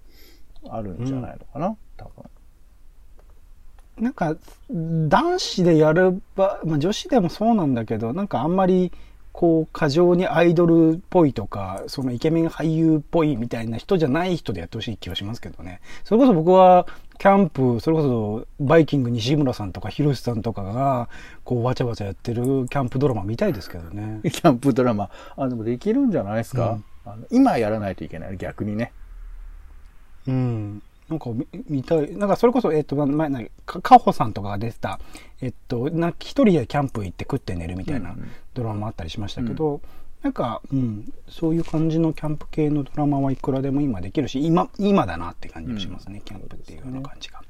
[0.69, 2.23] あるんじゃないのかな、うん、多分。
[3.99, 4.36] なんか、
[4.69, 8.91] 男子でやる場、まあ女子でもそうなんだけど、なんかあんまり、
[9.33, 15.81] こう、過剰にアイドルっぽいとか、そのイケメン俳優っぽいみたいな人じゃない人でやってほしい気はしますけどね。
[16.03, 16.85] それこそ僕は、
[17.17, 21.09] キャンプ、それこそ、バイキング西村さんとか、ヒロシさんとかが、
[21.43, 24.21] こう、わちゃわちゃやってるキャンプドラマ見たいですけどね。
[24.29, 25.09] キャンプドラマ。
[25.35, 28.37] あ、でもできるんじゃないですか、うん、あの今やらないといけない。
[28.37, 28.93] 逆にね。
[30.27, 30.83] うん。
[31.09, 31.31] なんか
[31.69, 32.15] 見たい。
[32.15, 34.99] なんかそれこそ、えっ、と、前、なカホさんとかが出てた、
[35.41, 38.15] えっと、な一人でキャンプ行って食って寝るみたいな
[38.53, 39.81] ドラマもあったりしましたけど、うん、
[40.21, 47.41] なんか、うん、そういう感じのキャンプ系のドラマはいくらでも今できるし、今、今だなって感じがしますね、うん、キャンプっていうような感じが。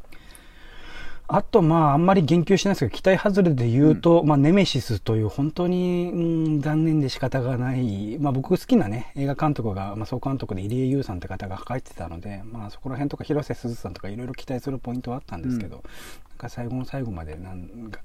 [1.28, 6.18] あと、まあ、あんまり言及しないですけど、期待外れで言うと、うん、まあ、ネメシスという本当に、う
[6.58, 18.02] ん、残念で仕方がない、まあ、僕好きなね、映画監督が、まあ、総監督で入江優さんって方が書いてたので、まあ、そこら辺とか広瀬すずさんとかいろいろ期待するポイントはあったんですけど、うん、なんか最後の最後までなんか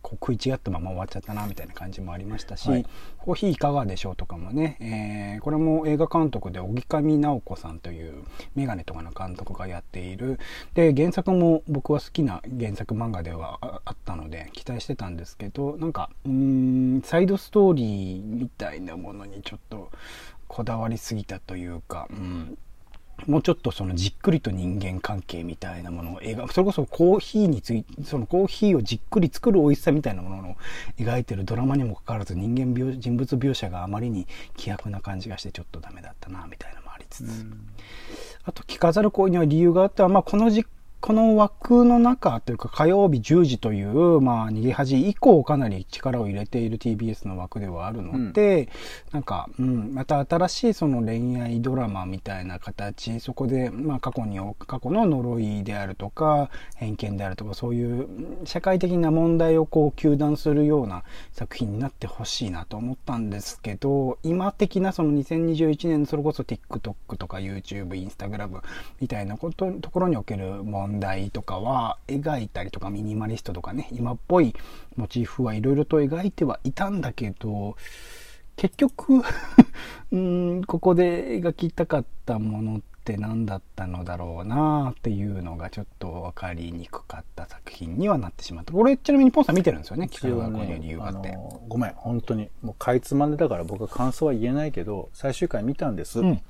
[0.00, 2.86] こう食い違ったまま終わっちゃったなみたいな感じもありましたし、はい、
[3.24, 8.22] コーヒーいかがでしょうとかもね、えー、これも映画監督で荻上直子さんという
[8.54, 10.38] メガネとかの監督がやっている。
[10.74, 19.90] で原作も僕は好きな原作漫画ではあったので期待してたんですけどなんかうんサイドストーリーみたいなものにちょっと
[20.46, 22.58] こだわりすぎたというか、うん、
[23.26, 30.56] もうちょっとそのじっくりと人間関係みたいなものを描く、それこそコーヒーについて、そのコーヒーをじっくり作る美味しさみたいなものを
[30.98, 37.46] 描いてるドラマにもかかわらず人間描、人物描写があまりに希薄な感じがしてちょっとダメだったな、みたいなのもありつつ。
[38.44, 40.68] あと、着飾る行為には理由があって、まあ、この実
[41.04, 48.68] この枠の中というか火曜日10時という、まあ、逃げ恥以降かなり力を入れている TBS の枠ではあるので、うん、
[49.12, 58.08] なんか、うん、また新しいその恋愛ドラマみたいな形、そこで、まあ、過去に、過去の呪いであるとか、偏見であるとか、そういう
[58.46, 68.62] 社会的な問題をこう、糾弾するような作品になってほしいなと思ったんですけど、今的なその2021年、それこそ TikTok とか YouTube、Instagram
[69.02, 74.54] みたいなこと、ところにおける問題年代とかは描いたりとかミニマリストとかね、今っぽい
[74.96, 77.76] モチーフはいろいろと描いてはいたんだけど、
[78.56, 79.22] 結局
[80.12, 88.72] うん、ここで描きたかったものって何だったのだろうなっていうのがちょっと分かりにくかった作品にはなってしまった。
[88.74, 91.36] 俺ちなみにポンさん見てるんですよね、企画がこういう理由があって、
[91.68, 92.48] ごめん、本当に。
[92.62, 96.20] もうかいつまんでだから僕は感想は言えないけど、最終回見たんです。
[96.20, 96.40] うん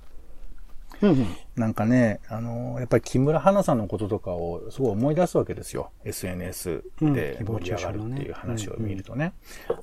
[1.57, 5.91] なんかね、あのー、やっぱり木村花さんのこととかをすごい思い出すわけですよ。
[6.05, 9.33] SNS で盛り上がるっていう話を見るとね。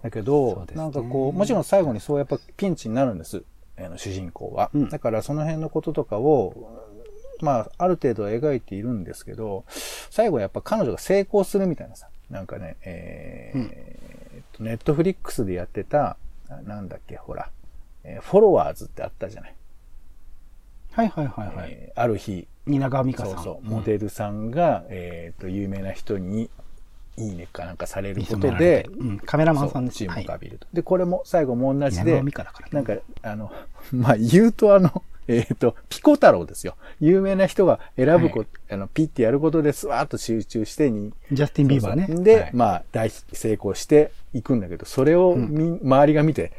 [0.01, 3.43] だけど、ね、なんかこう、もちろん最後にそうやっぱピンチになるんです。
[3.77, 4.69] あの主人公は。
[4.73, 6.69] うん、だからその辺のこととかを、
[7.39, 9.65] まあ、ある程度は描いているんですけど、
[10.09, 16.17] 最後やっぱ彼女が成功するみたいなさ、なんかね、えー、うん、えー、ネットフリックスでやってた、
[16.65, 17.49] なんだっけ、ほら、
[18.03, 19.55] えー、フォロワーズってあったじゃない。
[20.91, 21.69] はいはいはいはい。
[21.71, 23.35] えー、ある日、蜷川美香さん。
[23.35, 26.49] そうそう、モデルさんが、えっ、ー、と、有名な人に、
[27.17, 29.97] いいねかなんかされることで、うん、カメラマンさんです。
[29.99, 32.23] 注目浴びると、はい、で、これも最後も同じで、
[32.71, 33.51] なんか、あの、
[33.91, 36.75] まあ、言うとあの、 えっ、ー、と、ピコ太郎ですよ。
[36.99, 41.13] 有名な人が選ぶこ、はい、あの、ピッてやることでスワーッと集中してに。
[41.31, 42.05] ジャスティン・ビーバーね。
[42.07, 42.25] そうそう。
[42.25, 46.51] で、はい、まあ、大成功していくんだけど、それをみ、うん、周りが見て、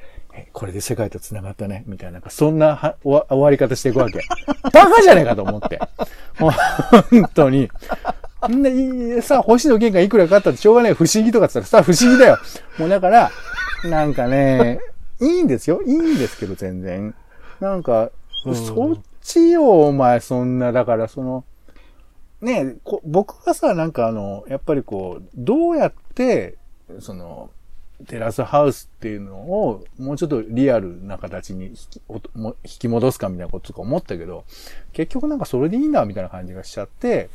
[0.53, 4.20] これで世界と繋がったね、みたいな、なんかそんなは終わり方していくわけ。
[4.72, 5.80] バカじゃねえかと思って。
[6.39, 7.70] もう本当に。
[8.51, 12.39] んで、さ、星野源がいくらかかったってしょうがない不思議とかって言ったらさ、不思議だよ。
[12.78, 13.30] もうだから、
[13.85, 14.80] なんかね、
[15.20, 15.83] いいんですよ。
[15.83, 17.14] いいんですけど、全然。
[17.61, 18.11] なんか、
[18.45, 21.45] そっちよ、お前、そんな、だからその、
[22.41, 22.74] ね
[23.05, 26.57] 僕はさ、なんかあの、やっぱりこう、どうやって、
[26.99, 27.51] その、
[28.09, 34.45] テラスハウスっていうのをもうちょっとリアルな形に引き引き戻すかみたいなこととか思ったけど、
[34.93, 37.29] 結局なんかそれでいいんだみたいな感じがしちゃって、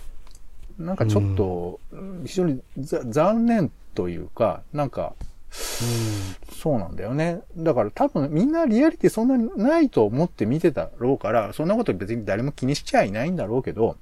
[0.78, 1.80] なんかちょっと、
[2.26, 5.14] 非常に残念というか、なんか、
[5.50, 7.42] そうなんだよね。
[7.56, 13.98] だから多分みんなリアリティそんなにないと思って見てたろうから、そんなこと別に誰も気にしちゃいないんだろうけど、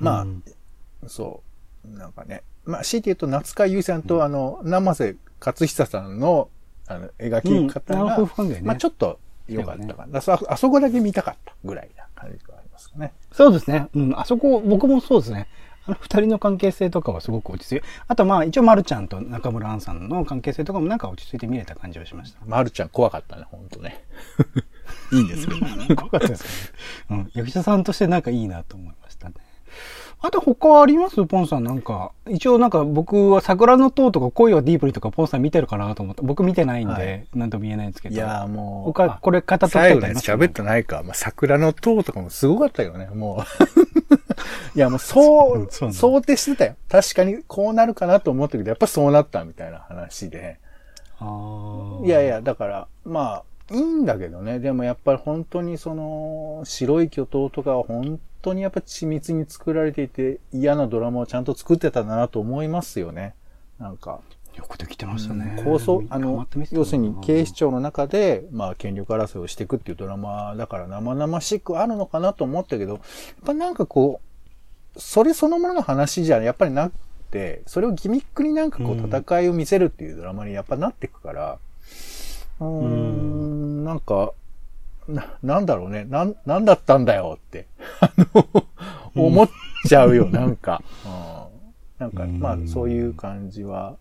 [0.00, 0.26] ま
[1.04, 1.42] あ、そ
[1.84, 2.42] う、なんかね。
[2.64, 6.48] まあ、強いて言うと、夏川優さんと、あの、生瀬勝久さんの、
[6.86, 9.18] あの、描き方が、うんね、まあちょっと
[9.48, 13.12] 良かったかな、ね、あそこだけ見たかったぐらいな感じがありますかね。
[13.32, 13.88] そうですね。
[13.94, 15.48] うん、あそこ、僕もそうですね。
[15.84, 22.38] あの二人の関係性とかはすごく落ち着いて、あとまあ一応丸ちゃんと中村アンさんの関係性とかもなんか落ち着いて見れた感じはしました。
[22.46, 24.04] 丸ちゃん怖かったね、ほんとね。
[25.12, 25.96] いいんですけど。
[25.96, 26.72] 怖かったです
[27.08, 27.18] かね。
[27.18, 27.30] うん。
[27.34, 29.01] 役者さんとしてなんかいいなと思いましたね。
[30.24, 31.26] あと他あります？
[31.26, 32.12] ポンさんなんか。
[32.28, 36.22] 一応なんか僕は桜の塔とか恋はディープリとかポンさん見てるかなと思って。
[36.22, 38.14] 僕見てないんで、なんとも言えないんですけど。
[38.14, 38.92] いやもう。
[38.92, 41.02] 他、これ語った最後ね、喋ってないか。
[41.04, 43.42] まあ、桜の塔とかもすごかったよね、もう。
[44.78, 46.76] いやもうそう、そう想定してたよ。
[46.88, 50.58] 確かにこうなるかなと思ったけど、やっぱそうなったみたいな話で。
[52.04, 54.58] いやいや、だから、まあ、いいんだけどね。
[54.58, 63.34] でもやっぱり本当にその、白い巨頭とかは本当にやっぱ緻密に作られていて、嫌なドラマをちゃんと作ってたんだなと思いますよね。
[63.78, 64.20] なんか。
[64.54, 65.62] よくできてましたね。
[65.64, 73.02] 構想、あの、要するに警視庁の中で、まあ、権力争いをしていくっていうドラマだから生々しくあるのかなと思ったけど、やっ
[73.46, 74.20] ぱなんかこ
[74.94, 76.92] う、それそのものの話じゃやっぱりなく
[77.30, 81.58] て、それをギミックになんかこう戦いを見せるっていうドラマにやっぱなっていくから、うん、
[82.60, 84.32] うんなんか、
[85.08, 86.04] な、なんだろうね。
[86.04, 87.66] なん、なんだったんだよって、
[88.00, 88.46] あの、
[89.14, 89.48] 思っ
[89.86, 90.82] ちゃうよ、 なんか。
[91.04, 93.96] うん、なんか、まあ、そういう感じは。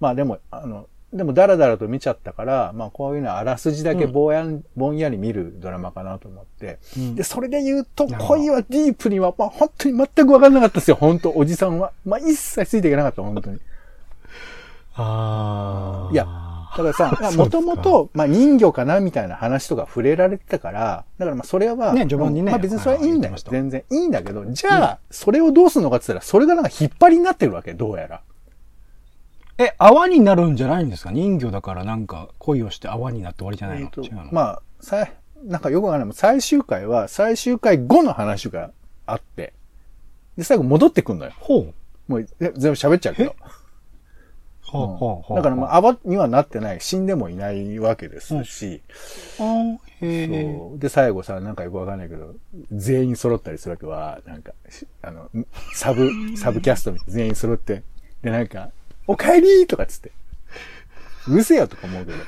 [0.00, 6.78] まあでも、あの、でもダラダラと見ちゃったから、まあこういうのはあらすじだけぼやん、うん、ぼんやり見るドラマかなと思って。
[6.96, 11.92] うん、で、それで言うと、恋はディープには、まあ本当に全くわかんなかったですよ、本当おじさんは。
[12.06, 13.60] まあ一切ついていけなかった、本当に。
[14.96, 16.12] ああ。
[16.12, 16.26] いや、
[16.76, 22.50] だからさ、 もともと、まあ人魚かなみたいな話とか触れられてたから、だからまあそれは、ね、序盤にね。
[22.50, 23.34] まあ別にそれはいいんだよ。
[23.36, 28.20] 全然いいんだけど、じゃあ、それをどうするのかって言ったら、それがなんか引っ張りになってるわけ、どうやら。
[29.58, 31.12] え、泡になるんじゃないんですか？
[31.12, 34.28] 人魚だからなんか恋をして泡になって終わりじゃないの、えー、違うの？
[34.32, 35.06] まあ、さ、
[35.44, 36.14] なんかよくわからない。
[36.14, 38.70] 最終回は最終回後の話が
[39.06, 39.52] あって、
[40.38, 41.32] で、最後戻ってくんのよ。
[41.38, 41.74] ほう。
[42.08, 43.36] もう全部喋っちゃうけど。
[44.72, 48.80] うん、だからまあ、泡にはなってない、死んでもいないわけですし、
[49.38, 50.78] うん、そう。
[50.78, 52.34] で、最後さ、なんかよくわかんないけど、
[52.72, 54.52] 全員揃ったりするわけは、なんか、
[55.02, 55.30] あの、
[55.74, 57.82] サブ、サブキャスト全員揃って、
[58.22, 58.70] で、なんか、
[59.06, 59.66] お帰り！
[59.66, 60.12] とかつって、
[61.28, 62.18] うるせえよとか思うけど。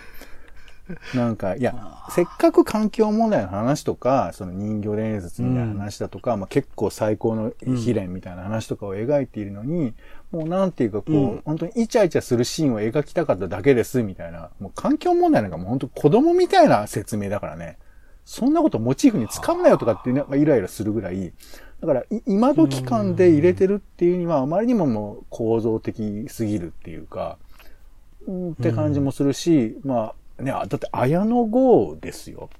[1.14, 1.74] なんか、いや、
[2.10, 9.94] せっかく環境問題の話とか、その人魚伝説みたいな話だとか、まあ結構最高の悲恋みたいな話とかを描いているのに、
[10.30, 11.42] もうなんていうかこう、うん。
[11.44, 14.50] 本当にイチャイチャするシーンを描きたかっただけです、みたいな。
[14.60, 17.78] もう環境問題なんかもう本当子供みたいな説明だからね。
[18.26, 21.32] そんなことモチーフに使うなよとかってなんかイライラするぐらい、
[21.80, 27.38] だから、い今時間で入れてるっていうには、あまりにももう構造的すぎるっていうか、
[28.26, 32.50] うんって感じもするし、まあ、ね、あだって綾野剛ですよ。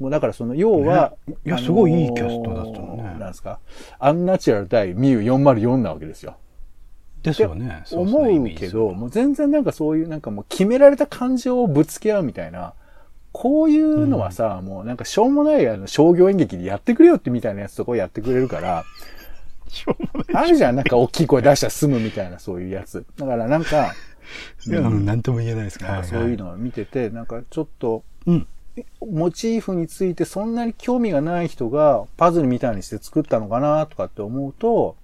[0.00, 3.60] もうだからその、要は、ねいやあのーすごいいいキャストだったのねなんですか？
[3.98, 6.36] アンナチュラル対ミュー404なわけですよ。
[7.22, 7.84] ですよね。
[7.92, 12.74] 思ねうけど、もう全然なんかそういうなんかもう決められた感情をぶつけ合うみたいな、
[13.32, 18.84] こういうのはさ、もうなんかしょうもないあの商業演劇でやってくれよってみたいなやつとかをやってくれるから、
[19.68, 23.04] しょうもないあるじゃん、なんか大きい声出したら済むみたいなそういうやつ。
[23.16, 23.94] だからなんか、
[24.66, 24.82] いや、
[25.22, 26.02] とも言えないですけど。
[26.02, 28.46] そういうのを見てて、なんかちょっと、うん。
[29.08, 34.96] モチーフについてそんなに興味がない人がパズルみたいにして作ったのかなとかって思うと、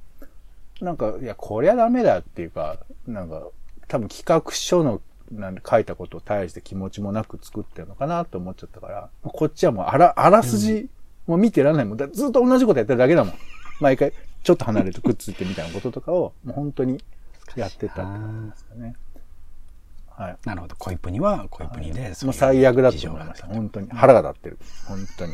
[0.80, 3.46] なんか、いや、こりゃダメだっていうか、なんか、
[3.86, 5.00] 多分企画書の
[5.32, 10.88] なんで書いたことを対して気持ちもなく作ってるのかなと思っちゃったから、こっちはもうあら、あらすじ、
[11.26, 11.96] もう見てらんないもん。
[11.96, 13.34] だずっと同じことやってるだけだもん。
[13.80, 14.12] 毎回、
[14.42, 17.02] ちょっと離れてくっついてみたいなこととかを、もう本当に
[17.54, 18.94] やってたって感じですかね。
[20.20, 20.36] はい。
[20.44, 20.76] なるほど。
[20.76, 22.12] コイプにはコイプにで。
[22.24, 23.46] もう最悪だと思いました。
[23.46, 23.88] 本当に。
[23.90, 24.58] 腹が立ってる。
[24.86, 25.32] 本当に。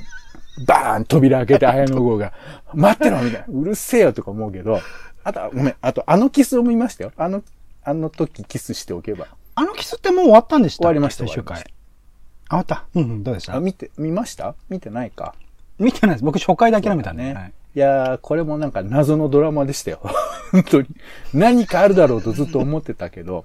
[0.67, 2.33] バーン扉開けて綾野剛が、
[2.73, 3.47] 待ってろみたいな。
[3.49, 4.81] うるせえよとか思うけど、
[5.25, 7.13] あと、ごめん、あと、あのキスを見ましたよ。
[7.17, 7.43] あの、
[7.83, 9.27] あの時キスしておけば。
[9.57, 11.59] あのキスってもう終わったんでした終わりました最終回。
[11.59, 12.85] あ、終わった。
[12.95, 14.55] うんうん、どうでしあ、た見て、見ました？
[14.69, 15.35] 見てないか。
[15.79, 16.25] 見てないです。
[16.25, 17.13] 僕初回で諦めた。
[17.13, 17.35] ね。
[17.35, 20.01] はいいやー、これもなんか謎のドラマでしたよ。
[20.51, 20.89] 本当に。
[21.35, 23.45] 何かあるだろうとずっと思ってたけど。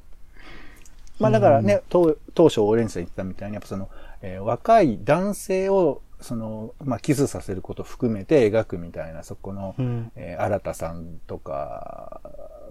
[1.21, 3.89] まあだからね、当当初オレンジさん言ってたみたいに、やっぱその、
[4.21, 10.11] えー若い男性を、その、まあキスさせることを含めて描くみたいな、そこの、うん。
[10.15, 12.21] えー新田さんとか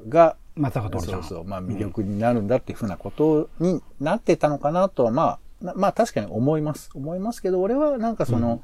[0.09, 1.22] が、松坂桃李ちゃん。
[1.28, 6.90] そうそう、まあ魅力になるんだっていうふうなことになってたのかなとは、まあ、なまあ確かに思います。
[6.94, 8.62] 思いますけど、俺はなんかその、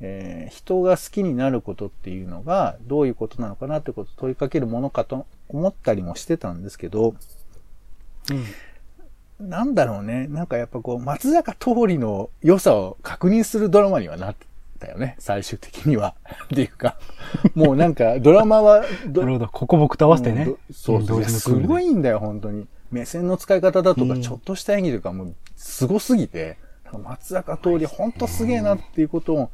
[0.00, 7.14] えー人が好きになることっていうのがどういうことなのかなってことを問いかけるものかと思ったりもしてたんですけど、
[9.40, 10.26] なんだろうね。
[10.28, 14.36] なんかやっぱこう、松坂桃李の良さを確認するドラマにはなっ
[14.78, 15.16] たよね。
[15.18, 16.14] 最終的には。
[16.44, 16.98] っていうか、
[17.54, 19.48] もうなんかドラマはどなるほど。
[19.48, 20.44] ここ僕と合わせてね。
[20.72, 21.24] そうそう。
[21.24, 22.66] すごいんだよ、本当に。
[22.90, 26.58] 目線の使い方だとか、うんちょっとした演技とかもう、すごすぎて、
[26.92, 29.50] 松坂桃李本当すげえなっていうことを、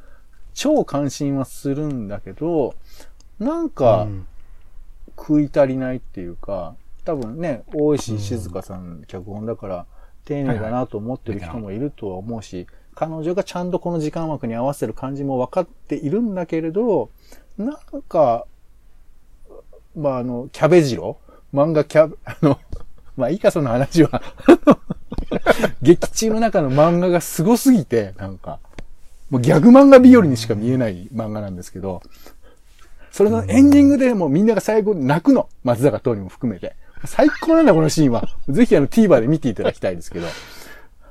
[0.55, 2.75] 超関心はするんだけど、
[3.39, 4.27] なんかう、ん
[5.19, 6.75] 食い足りないっていうか、
[7.07, 9.87] 多分ね、大石静香さん脚本だから、
[10.25, 17.11] 丁寧だなと思ってる人もいるとは思うし、彼女がちゃんとこの時間枠に合わせる感じも分かっているんだけれど、
[17.57, 18.47] なんか、
[19.95, 21.19] まあ、あの、キャベジロ？
[21.55, 22.59] 漫画キャベ、 あの、
[23.17, 24.21] まあ、いいか、その話は。
[25.81, 28.59] 劇中の中の漫画がすごすぎて、なんか、
[29.31, 32.03] もうギャグ漫画日和にしか見えない漫画なんですけど、
[33.13, 35.49] それのエンディングでもうみんなが最後泣くの。
[35.65, 36.77] 松坂桃李も含めて。
[37.05, 38.29] 最高なんだ、このシーンは。
[38.49, 40.27] ぜひあの TVer で見ていただきたいですけど。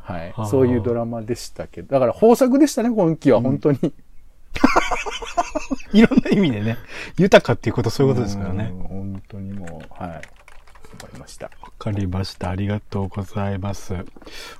[0.02, 0.44] はいは。
[0.44, 1.94] あそういうドラマでしたけど。
[1.94, 3.42] だから豊作でしたね、今期は。
[3.42, 3.80] 本当に。
[5.94, 6.78] いろんな意味でね、
[7.18, 8.72] 豊かっていうことそういうことですからね。
[8.74, 8.80] うん。
[8.84, 10.22] 本当にもう、はい。
[10.96, 11.48] 思いました。
[11.62, 12.50] わかりました。
[12.50, 13.94] ありがとうございます。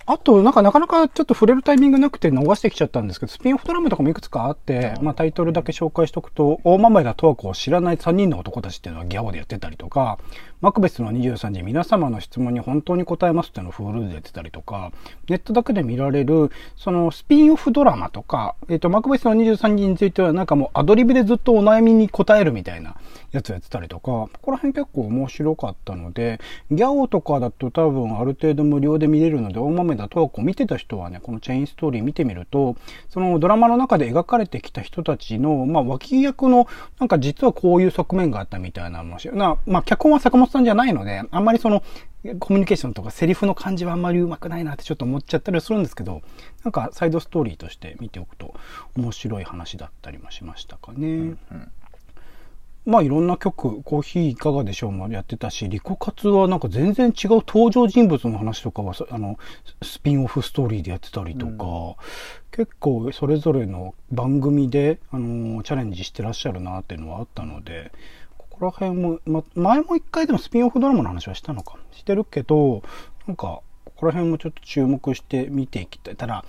[0.06, 10.20] あと、なんかなかなかちょっと触れるタイミングなくて逃してきちゃったんですけど、スピンオフドラマとかもいくつかあって、まあタイトルだけ紹介しとくと、大豆田十和子を知らない3人の男たちっていうのはギャオでやってたりとか、
[10.62, 14.92] マクベスの23時皆様の質問に本当に答えますっていうのをフールでやってたりとか、
[15.30, 22.96] ネットだけで見られる、そのスピンオフドラマとか、えっ、と、マクベスの23時についてはなんかもうアドリブでずっとお悩みに答えるみたいな
[23.32, 26.40] やつやってたりとか、ここら辺結構面白かったので、
[26.72, 32.76] ギャオとかだと多分ある程度無料で見れるので、大豆田十和子を見てた人はね、このチェインストーリー見てみると、
[33.10, 36.68] そのドラマの中で描かれてきた人たちの、まあ脇役の、
[37.00, 41.84] なんか実はこういう側面があったみたいなもしな、まあ脚本は坂本さんじゃないので、あんまりその、
[42.40, 46.22] コミュニケーションとかセリフの感じはあんまり上手くないなってちょっと思っちゃったりはするんですけど、
[46.64, 48.56] なんかサイドストーリーとして見ておくと
[48.98, 51.36] 面白い話だったりもしましたかね。
[52.86, 54.92] まあいろんな曲、コーヒーいかがでしょう。
[54.92, 59.40] もやってたし、リコカツはなんか全然違う登場人物の話とかは、そあの、
[59.82, 62.00] スピンオフストーリーでやってたりとか、
[62.52, 67.92] 結構それぞれの番組で、あの、チャレンジしてらっしゃるなっていうのはあったので、
[68.56, 72.84] ここら辺も、ま、前も一回でもスピンオフドラマの話はしたのか、してるけど、
[73.28, 73.62] なんか、
[73.96, 76.16] こら辺もちょっと注目して見ていきたい。
[76.16, 76.46] ただ、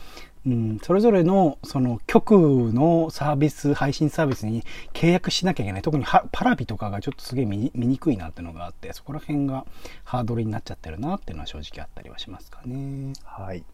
[0.47, 2.35] うん、それぞれのその局
[2.73, 5.83] のサービス、配信サービスに契約しなきゃいけない。
[5.83, 9.65] 特にパラビとかがちょっとすげえ見にくいなっていうのがあって、そこら辺が
[10.05, 13.13] ハードルになっちゃってるなっていうのは正直あったりはしますかね。
[13.25, 13.65] はい。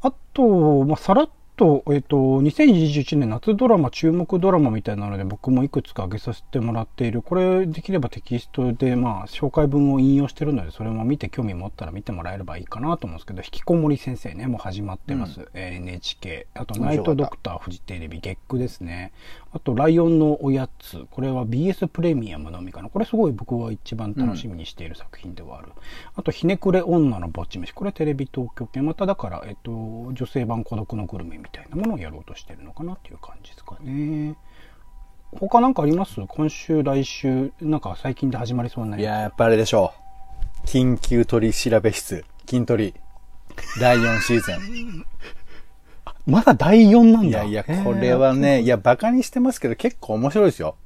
[0.00, 7.20] あと、まあ、さらっと、えっ、ー、と、2021年夏ドラマ、注目ドラマみたいなので僕もいくつか挙げさせてもらっている。
[7.20, 15.40] これできればテキストで、まあ、紹介文を引用してるので、それも見て興味持ったら見てもらえればいいかなと思うんですけど、引きこもり先生ね、もう始まってます。
[15.40, 16.46] うん、NHK。
[16.54, 19.12] あと、ナイトドクター、フジテレビ、月9ですね。
[19.52, 21.06] あと、ライオンのおやつ。
[21.10, 22.88] これは BS プレミアムのみかな。
[22.88, 25.68] これすごい僕は一番楽しみにしている作品ではある。
[25.68, 25.74] うん、
[26.14, 27.74] あと、ひねくれ女のぼっち飯。
[27.74, 28.80] これテレビ東京系。
[28.80, 29.72] まただから、えっと、
[30.12, 34.34] 女性版孤独のグルメみたいなものをやろうとしてるのかなっていう感じですかね。
[35.38, 36.20] 他なんかあります？
[36.26, 39.92] 今週、来週、なんか最近で始まりそうないや、やっぱあれでしょ
[40.64, 40.66] う。
[40.66, 42.94] 緊急取調べ室、筋トリ、
[43.80, 45.04] 第4シーズン。
[46.26, 47.44] まだ第4なんだ。
[47.44, 50.76] いやいや、これはね、いや、馬鹿にしてますけど、結構面白いですよ。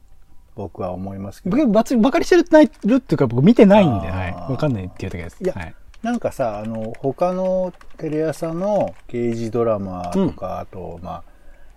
[0.55, 1.57] 僕は思いますけど。
[1.67, 4.33] 僕、馬鹿にしてるっていうか、僕見てないんで、はい。
[4.53, 5.39] わかんないっていうだけです。
[5.43, 11.23] いや、はい、なんかさ、あの、他のテレ朝の刑事ドラマとか、うん、あと、まあ、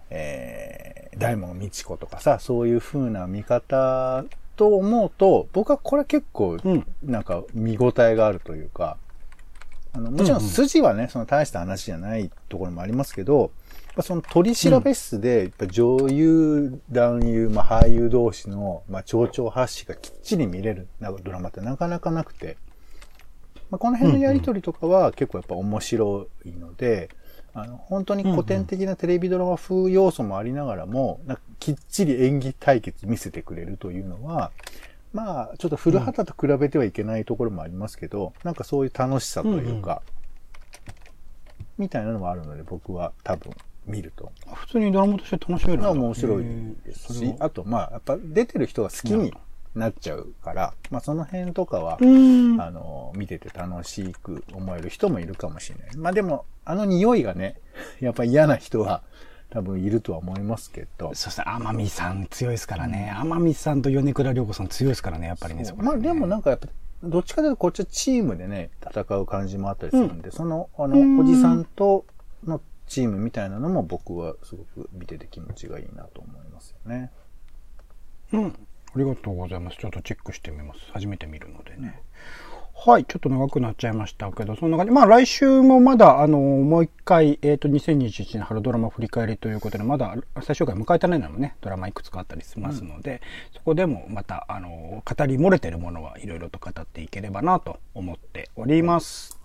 [0.10, 6.58] えー、大門美智子とかさ、そういう風な見方と思うと、僕はこれ結構、
[7.04, 8.98] なんか見応えがあるというか、
[9.94, 11.04] あの、もちろん筋はね、うん。
[11.04, 13.52] うん、その大した話じゃないところもありますけど、
[14.02, 22.58] その取り調べ室で、やっぱ女優、男優、まあ俳優同士の、まあ蝶々発信がきっちり見れるなんかドラマってなかなかなくて、
[23.70, 27.10] まあ、この辺のやりとりとかは結構やっぱ面白いので、
[27.54, 34.52] あの、本当に古典的なテレビドラマ風要素もありながらも、なんかきっちり演技対決見せてくれるというのは、
[35.14, 40.02] まあ、ちょっと古畑と比べてはいけないところもありますけど、うん、なんかそういう楽しさというか、うんうん、
[41.78, 43.54] みたいなのもあるので、僕は多分
[43.86, 44.34] 見ると。
[44.54, 46.44] 普通にドラマとして楽しめる面白い
[46.86, 49.34] ですし、あと、まあ、やっぱ出てる人が好きに
[49.76, 55.98] なっちゃうから、まあその辺とかは、あの、見てて楽しく思える人もいるかもしれない。
[55.98, 57.60] まあでも、あの匂いがね、
[58.00, 59.04] やっぱ嫌な人は
[59.50, 61.14] 多分いるとは思いますけど。
[61.14, 63.14] そして天海さん強いですからね。
[63.20, 65.72] 天海さんと米倉涼子さん強いですからね、やっぱりね。
[65.78, 66.68] まあでもなんかやっぱ、
[67.04, 72.06] どっちかというとこっちはチームでね、戦う感じもあったりするんで、うん、その、あの、おじさんと
[72.46, 77.12] のチームみたいなのも僕はすごく見てて気持ちがいいなと思いますよね。
[78.34, 78.65] うん。
[78.96, 79.78] ありがとうございます。
[79.78, 80.80] ちょっとチェックしてみます。
[80.94, 82.02] 初めて見るのでね。
[82.74, 83.06] はい。
[83.06, 84.92] ちょっと長くなっちゃいましたけど、そんな感じ。
[84.92, 93.20] まあ来週もまだ、あの、もう一回、えっ、ー、と、2021年春ドラマ振り返りということで、まだ最終回迎えたねのもね、ドラマいくつかあったりしますので、うん、
[93.58, 99.45] そこでもまた、あの、語り漏れてるものはいろいろと語っていければなと思っております。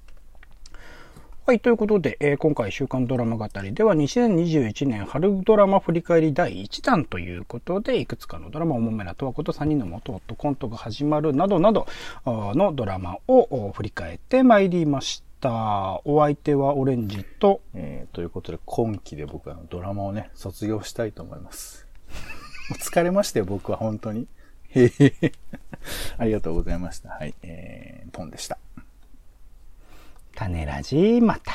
[1.50, 11.88] はい、ということで、えー、今回週刊ドラマ語りでは2021年春ドラマ振り返り第1弾ということで、いくつかのドラマ、おもめなとわこと3人の元とコントが始まるなどなど
[12.24, 16.00] のドラマを振り返ってまいりました。
[16.04, 21.84] お相手はオレンジと、えー、ということで今期で僕はドラマをね、卒業したいと思います。
[22.78, 24.28] 疲れましたよ、僕は本当に。
[24.68, 25.32] へへ
[26.16, 27.08] ありがとうございました。
[27.08, 28.56] はい、えー、ポンでした。
[30.40, 31.52] 種ラジまた。